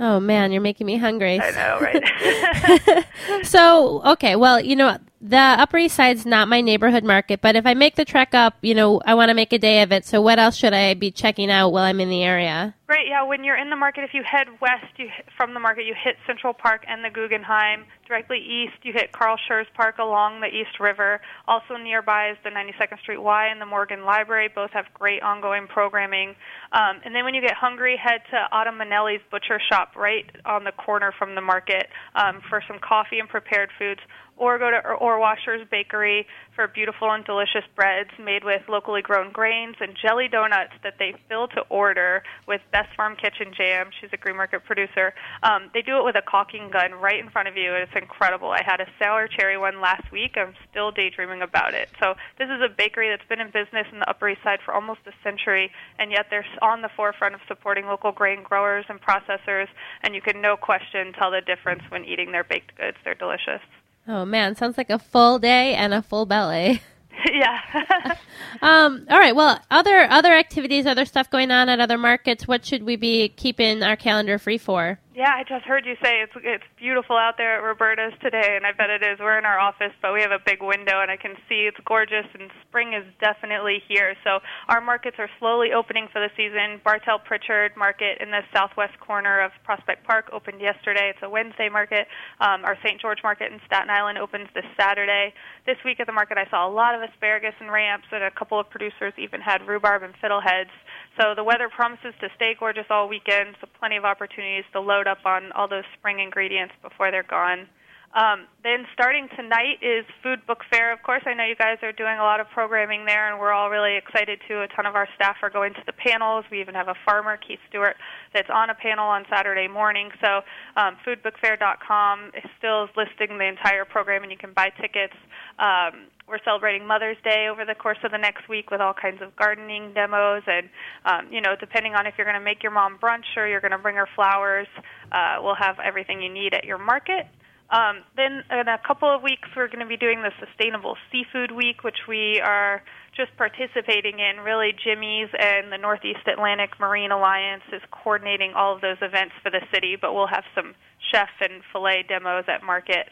Oh 0.00 0.20
man, 0.20 0.52
you're 0.52 0.62
making 0.62 0.86
me 0.86 0.96
hungry. 0.96 1.40
I 1.40 1.50
know, 1.50 1.78
right? 1.80 3.04
so, 3.44 4.02
okay, 4.12 4.36
well, 4.36 4.60
you 4.60 4.76
know, 4.76 4.98
the 5.20 5.36
Upper 5.36 5.78
East 5.78 5.96
Side's 5.96 6.24
not 6.24 6.46
my 6.46 6.60
neighborhood 6.60 7.02
market, 7.02 7.40
but 7.40 7.56
if 7.56 7.66
I 7.66 7.74
make 7.74 7.96
the 7.96 8.04
trek 8.04 8.34
up, 8.34 8.54
you 8.62 8.74
know, 8.74 9.00
I 9.04 9.14
want 9.14 9.30
to 9.30 9.34
make 9.34 9.52
a 9.52 9.58
day 9.58 9.82
of 9.82 9.90
it. 9.90 10.04
So, 10.04 10.20
what 10.20 10.38
else 10.38 10.56
should 10.56 10.72
I 10.72 10.94
be 10.94 11.10
checking 11.10 11.50
out 11.50 11.70
while 11.70 11.84
I'm 11.84 12.00
in 12.00 12.08
the 12.08 12.22
area? 12.22 12.74
Right, 12.88 13.06
yeah. 13.06 13.22
When 13.24 13.44
you're 13.44 13.56
in 13.56 13.68
the 13.68 13.76
market, 13.76 14.04
if 14.04 14.14
you 14.14 14.22
head 14.22 14.46
west 14.62 14.86
you 14.96 15.08
from 15.36 15.52
the 15.54 15.60
market, 15.60 15.84
you 15.84 15.94
hit 15.94 16.16
Central 16.26 16.54
Park 16.54 16.84
and 16.88 17.04
the 17.04 17.10
Guggenheim. 17.10 17.84
Directly 18.06 18.38
east, 18.38 18.78
you 18.82 18.94
hit 18.94 19.12
Carl 19.12 19.36
Schurz 19.46 19.66
Park 19.74 19.98
along 19.98 20.40
the 20.40 20.46
East 20.46 20.80
River. 20.80 21.20
Also 21.46 21.76
nearby 21.76 22.30
is 22.30 22.38
the 22.44 22.50
92nd 22.50 22.98
Street 23.00 23.20
Y 23.20 23.48
and 23.48 23.60
the 23.60 23.66
Morgan 23.66 24.06
Library. 24.06 24.48
Both 24.54 24.70
have 24.70 24.86
great 24.94 25.22
ongoing 25.22 25.66
programming. 25.66 26.30
Um, 26.72 27.02
and 27.04 27.14
then 27.14 27.24
when 27.24 27.34
you 27.34 27.42
get 27.42 27.52
hungry, 27.54 27.98
head 28.02 28.22
to 28.30 28.46
Ottomanelli's 28.56 29.20
Butcher 29.30 29.60
Shop 29.68 29.94
right 29.94 30.24
on 30.46 30.64
the 30.64 30.72
corner 30.72 31.12
from 31.18 31.34
the 31.34 31.42
market 31.42 31.88
um, 32.14 32.40
for 32.48 32.62
some 32.66 32.78
coffee 32.78 33.18
and 33.18 33.28
prepared 33.28 33.68
foods 33.78 34.00
or 34.38 34.58
go 34.58 34.70
to 34.70 34.78
Orwasher's 35.08 35.66
Bakery 35.70 36.26
for 36.54 36.66
beautiful 36.68 37.10
and 37.10 37.24
delicious 37.24 37.64
breads 37.74 38.10
made 38.18 38.44
with 38.44 38.62
locally 38.68 39.00
grown 39.00 39.32
grains 39.32 39.76
and 39.80 39.96
jelly 39.96 40.28
donuts 40.28 40.72
that 40.82 40.94
they 40.98 41.14
fill 41.28 41.48
to 41.48 41.60
order 41.70 42.22
with 42.46 42.60
Beth's 42.72 42.88
Farm 42.96 43.16
Kitchen 43.16 43.52
Jam. 43.56 43.90
She's 44.00 44.10
a 44.12 44.16
Green 44.16 44.36
Market 44.36 44.64
producer. 44.64 45.14
Um, 45.42 45.70
they 45.72 45.82
do 45.82 45.98
it 45.98 46.04
with 46.04 46.16
a 46.16 46.22
caulking 46.22 46.70
gun 46.70 46.92
right 46.92 47.18
in 47.18 47.30
front 47.30 47.48
of 47.48 47.56
you, 47.56 47.72
it's 47.74 47.92
incredible. 47.94 48.50
I 48.50 48.62
had 48.64 48.80
a 48.80 48.86
sour 48.98 49.28
cherry 49.28 49.56
one 49.56 49.80
last 49.80 50.10
week. 50.12 50.36
I'm 50.36 50.54
still 50.70 50.90
daydreaming 50.90 51.42
about 51.42 51.74
it. 51.74 51.88
So 52.00 52.14
this 52.38 52.48
is 52.48 52.60
a 52.60 52.68
bakery 52.68 53.08
that's 53.08 53.26
been 53.28 53.40
in 53.40 53.50
business 53.50 53.86
in 53.92 54.00
the 54.00 54.10
Upper 54.10 54.28
East 54.28 54.42
Side 54.42 54.60
for 54.64 54.74
almost 54.74 55.00
a 55.06 55.12
century, 55.22 55.70
and 55.98 56.10
yet 56.10 56.26
they're 56.30 56.46
on 56.60 56.82
the 56.82 56.90
forefront 56.96 57.34
of 57.34 57.40
supporting 57.48 57.86
local 57.86 58.12
grain 58.12 58.42
growers 58.42 58.84
and 58.88 59.00
processors, 59.00 59.68
and 60.02 60.14
you 60.14 60.20
can 60.20 60.40
no 60.40 60.56
question 60.56 61.12
tell 61.12 61.30
the 61.30 61.40
difference 61.40 61.82
when 61.88 62.04
eating 62.04 62.32
their 62.32 62.44
baked 62.44 62.76
goods. 62.76 62.96
They're 63.04 63.14
delicious. 63.14 63.62
Oh 64.08 64.24
man, 64.24 64.56
sounds 64.56 64.78
like 64.78 64.88
a 64.88 64.98
full 64.98 65.38
day 65.38 65.74
and 65.74 65.92
a 65.92 66.00
full 66.00 66.24
belly. 66.24 66.80
yeah. 67.32 67.60
um, 68.62 69.06
all 69.10 69.18
right. 69.18 69.36
Well, 69.36 69.60
other 69.70 69.98
other 70.10 70.32
activities, 70.32 70.86
other 70.86 71.04
stuff 71.04 71.30
going 71.30 71.50
on 71.50 71.68
at 71.68 71.78
other 71.78 71.98
markets. 71.98 72.48
What 72.48 72.64
should 72.64 72.84
we 72.84 72.96
be 72.96 73.28
keeping 73.28 73.82
our 73.82 73.96
calendar 73.96 74.38
free 74.38 74.56
for? 74.56 74.98
Yeah, 75.18 75.34
I 75.34 75.42
just 75.42 75.66
heard 75.66 75.82
you 75.82 75.98
say 75.98 76.22
it's 76.22 76.30
it's 76.46 76.62
beautiful 76.78 77.18
out 77.18 77.34
there 77.42 77.58
at 77.58 77.66
Roberta's 77.66 78.14
today, 78.22 78.54
and 78.54 78.62
I 78.62 78.70
bet 78.70 78.86
it 78.86 79.02
is. 79.02 79.18
We're 79.18 79.34
in 79.34 79.44
our 79.44 79.58
office, 79.58 79.90
but 80.00 80.14
we 80.14 80.22
have 80.22 80.30
a 80.30 80.38
big 80.38 80.62
window, 80.62 81.02
and 81.02 81.10
I 81.10 81.16
can 81.18 81.34
see 81.50 81.66
it's 81.66 81.82
gorgeous, 81.82 82.30
and 82.38 82.46
spring 82.62 82.94
is 82.94 83.02
definitely 83.18 83.82
here. 83.90 84.14
So 84.22 84.38
our 84.70 84.80
markets 84.80 85.16
are 85.18 85.28
slowly 85.42 85.74
opening 85.74 86.06
for 86.14 86.22
the 86.22 86.30
season. 86.38 86.78
Bartel 86.86 87.18
Pritchard 87.18 87.74
Market 87.74 88.22
in 88.22 88.30
the 88.30 88.46
southwest 88.54 88.94
corner 89.02 89.42
of 89.42 89.50
Prospect 89.64 90.06
Park 90.06 90.30
opened 90.30 90.60
yesterday. 90.60 91.10
It's 91.10 91.26
a 91.26 91.28
Wednesday 91.28 91.68
market. 91.68 92.06
Um, 92.38 92.62
our 92.62 92.78
St. 92.86 93.02
George 93.02 93.18
Market 93.26 93.50
in 93.50 93.58
Staten 93.66 93.90
Island 93.90 94.22
opens 94.22 94.46
this 94.54 94.70
Saturday. 94.78 95.34
This 95.66 95.82
week 95.84 95.98
at 95.98 96.06
the 96.06 96.14
market, 96.14 96.38
I 96.38 96.46
saw 96.48 96.62
a 96.62 96.70
lot 96.70 96.94
of 96.94 97.02
asparagus 97.02 97.58
and 97.58 97.74
ramps, 97.74 98.06
and 98.14 98.22
a 98.22 98.30
couple 98.30 98.60
of 98.60 98.70
producers 98.70 99.14
even 99.18 99.40
had 99.40 99.66
rhubarb 99.66 100.04
and 100.06 100.14
fiddleheads. 100.22 100.70
So 101.18 101.34
the 101.34 101.42
weather 101.42 101.68
promises 101.68 102.14
to 102.20 102.28
stay 102.36 102.54
gorgeous 102.58 102.86
all 102.90 103.08
weekend, 103.08 103.56
so 103.60 103.66
plenty 103.78 103.96
of 103.96 104.04
opportunities 104.04 104.64
to 104.72 104.80
load 104.80 105.08
up 105.08 105.18
on 105.26 105.50
all 105.52 105.66
those 105.66 105.84
spring 105.98 106.20
ingredients 106.20 106.74
before 106.80 107.10
they're 107.10 107.26
gone. 107.26 107.66
Um, 108.14 108.46
then 108.64 108.86
starting 108.94 109.28
tonight 109.36 109.82
is 109.82 110.06
Food 110.22 110.40
Book 110.46 110.62
Fair. 110.70 110.92
Of 110.92 111.02
course, 111.02 111.22
I 111.26 111.34
know 111.34 111.44
you 111.44 111.56
guys 111.56 111.76
are 111.82 111.92
doing 111.92 112.16
a 112.18 112.22
lot 112.22 112.40
of 112.40 112.48
programming 112.54 113.04
there, 113.04 113.30
and 113.30 113.38
we're 113.38 113.52
all 113.52 113.68
really 113.68 113.96
excited 113.96 114.40
too. 114.48 114.62
A 114.62 114.68
ton 114.68 114.86
of 114.86 114.94
our 114.94 115.08
staff 115.14 115.36
are 115.42 115.50
going 115.50 115.74
to 115.74 115.82
the 115.84 115.92
panels. 115.92 116.44
We 116.50 116.60
even 116.60 116.74
have 116.74 116.88
a 116.88 116.94
farmer, 117.04 117.36
Keith 117.36 117.58
Stewart, 117.68 117.96
that's 118.32 118.48
on 118.48 118.70
a 118.70 118.74
panel 118.74 119.04
on 119.04 119.24
Saturday 119.28 119.68
morning. 119.68 120.10
So 120.24 120.40
um, 120.76 120.96
foodbookfair.com 121.04 122.32
is 122.34 122.48
still 122.56 122.88
listing 122.96 123.36
the 123.36 123.44
entire 123.44 123.84
program, 123.84 124.22
and 124.22 124.32
you 124.32 124.38
can 124.38 124.54
buy 124.54 124.70
tickets. 124.80 125.14
Um, 125.58 126.08
we're 126.28 126.42
celebrating 126.44 126.86
Mother's 126.86 127.16
Day 127.24 127.48
over 127.50 127.64
the 127.64 127.74
course 127.74 127.98
of 128.04 128.10
the 128.10 128.18
next 128.18 128.48
week 128.48 128.70
with 128.70 128.80
all 128.80 128.94
kinds 128.94 129.22
of 129.22 129.34
gardening 129.36 129.92
demos, 129.94 130.42
and 130.46 130.68
um, 131.04 131.32
you 131.32 131.40
know, 131.40 131.56
depending 131.58 131.94
on 131.94 132.06
if 132.06 132.14
you're 132.16 132.26
going 132.26 132.38
to 132.38 132.44
make 132.44 132.62
your 132.62 132.72
mom 132.72 132.98
brunch 132.98 133.36
or 133.36 133.46
you're 133.46 133.60
going 133.60 133.72
to 133.72 133.78
bring 133.78 133.96
her 133.96 134.08
flowers, 134.14 134.66
uh, 135.12 135.36
we'll 135.40 135.54
have 135.54 135.78
everything 135.84 136.22
you 136.22 136.32
need 136.32 136.54
at 136.54 136.64
your 136.64 136.78
market. 136.78 137.26
Um, 137.70 138.00
then 138.16 138.42
in 138.50 138.68
a 138.68 138.78
couple 138.86 139.14
of 139.14 139.22
weeks, 139.22 139.48
we're 139.54 139.68
going 139.68 139.80
to 139.80 139.86
be 139.86 139.98
doing 139.98 140.22
the 140.22 140.32
Sustainable 140.40 140.96
Seafood 141.12 141.52
Week, 141.52 141.84
which 141.84 142.08
we 142.08 142.40
are 142.40 142.82
just 143.14 143.36
participating 143.36 144.20
in. 144.20 144.40
Really, 144.40 144.72
Jimmy's 144.72 145.28
and 145.38 145.70
the 145.70 145.76
Northeast 145.76 146.24
Atlantic 146.26 146.80
Marine 146.80 147.10
Alliance 147.10 147.64
is 147.72 147.82
coordinating 147.90 148.52
all 148.54 148.74
of 148.74 148.80
those 148.80 148.96
events 149.02 149.34
for 149.42 149.50
the 149.50 149.60
city, 149.72 149.96
but 150.00 150.14
we'll 150.14 150.28
have 150.28 150.44
some 150.54 150.74
chef 151.12 151.28
and 151.40 151.60
fillet 151.70 152.06
demos 152.08 152.44
at 152.48 152.62
market. 152.62 153.08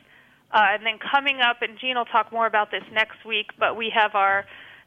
Uh, 0.53 0.79
and 0.79 0.87
then 0.87 0.99
coming 0.99 1.41
up, 1.41 1.63
and 1.63 1.79
Jean 1.79 1.97
will 1.97 2.05
talk 2.05 2.33
more 2.33 2.47
about 2.47 2.71
this 2.71 2.85
next 2.93 3.25
week, 3.27 3.51
but 3.59 3.77
we 3.77 3.91
have 3.95 4.15
our 4.15 4.45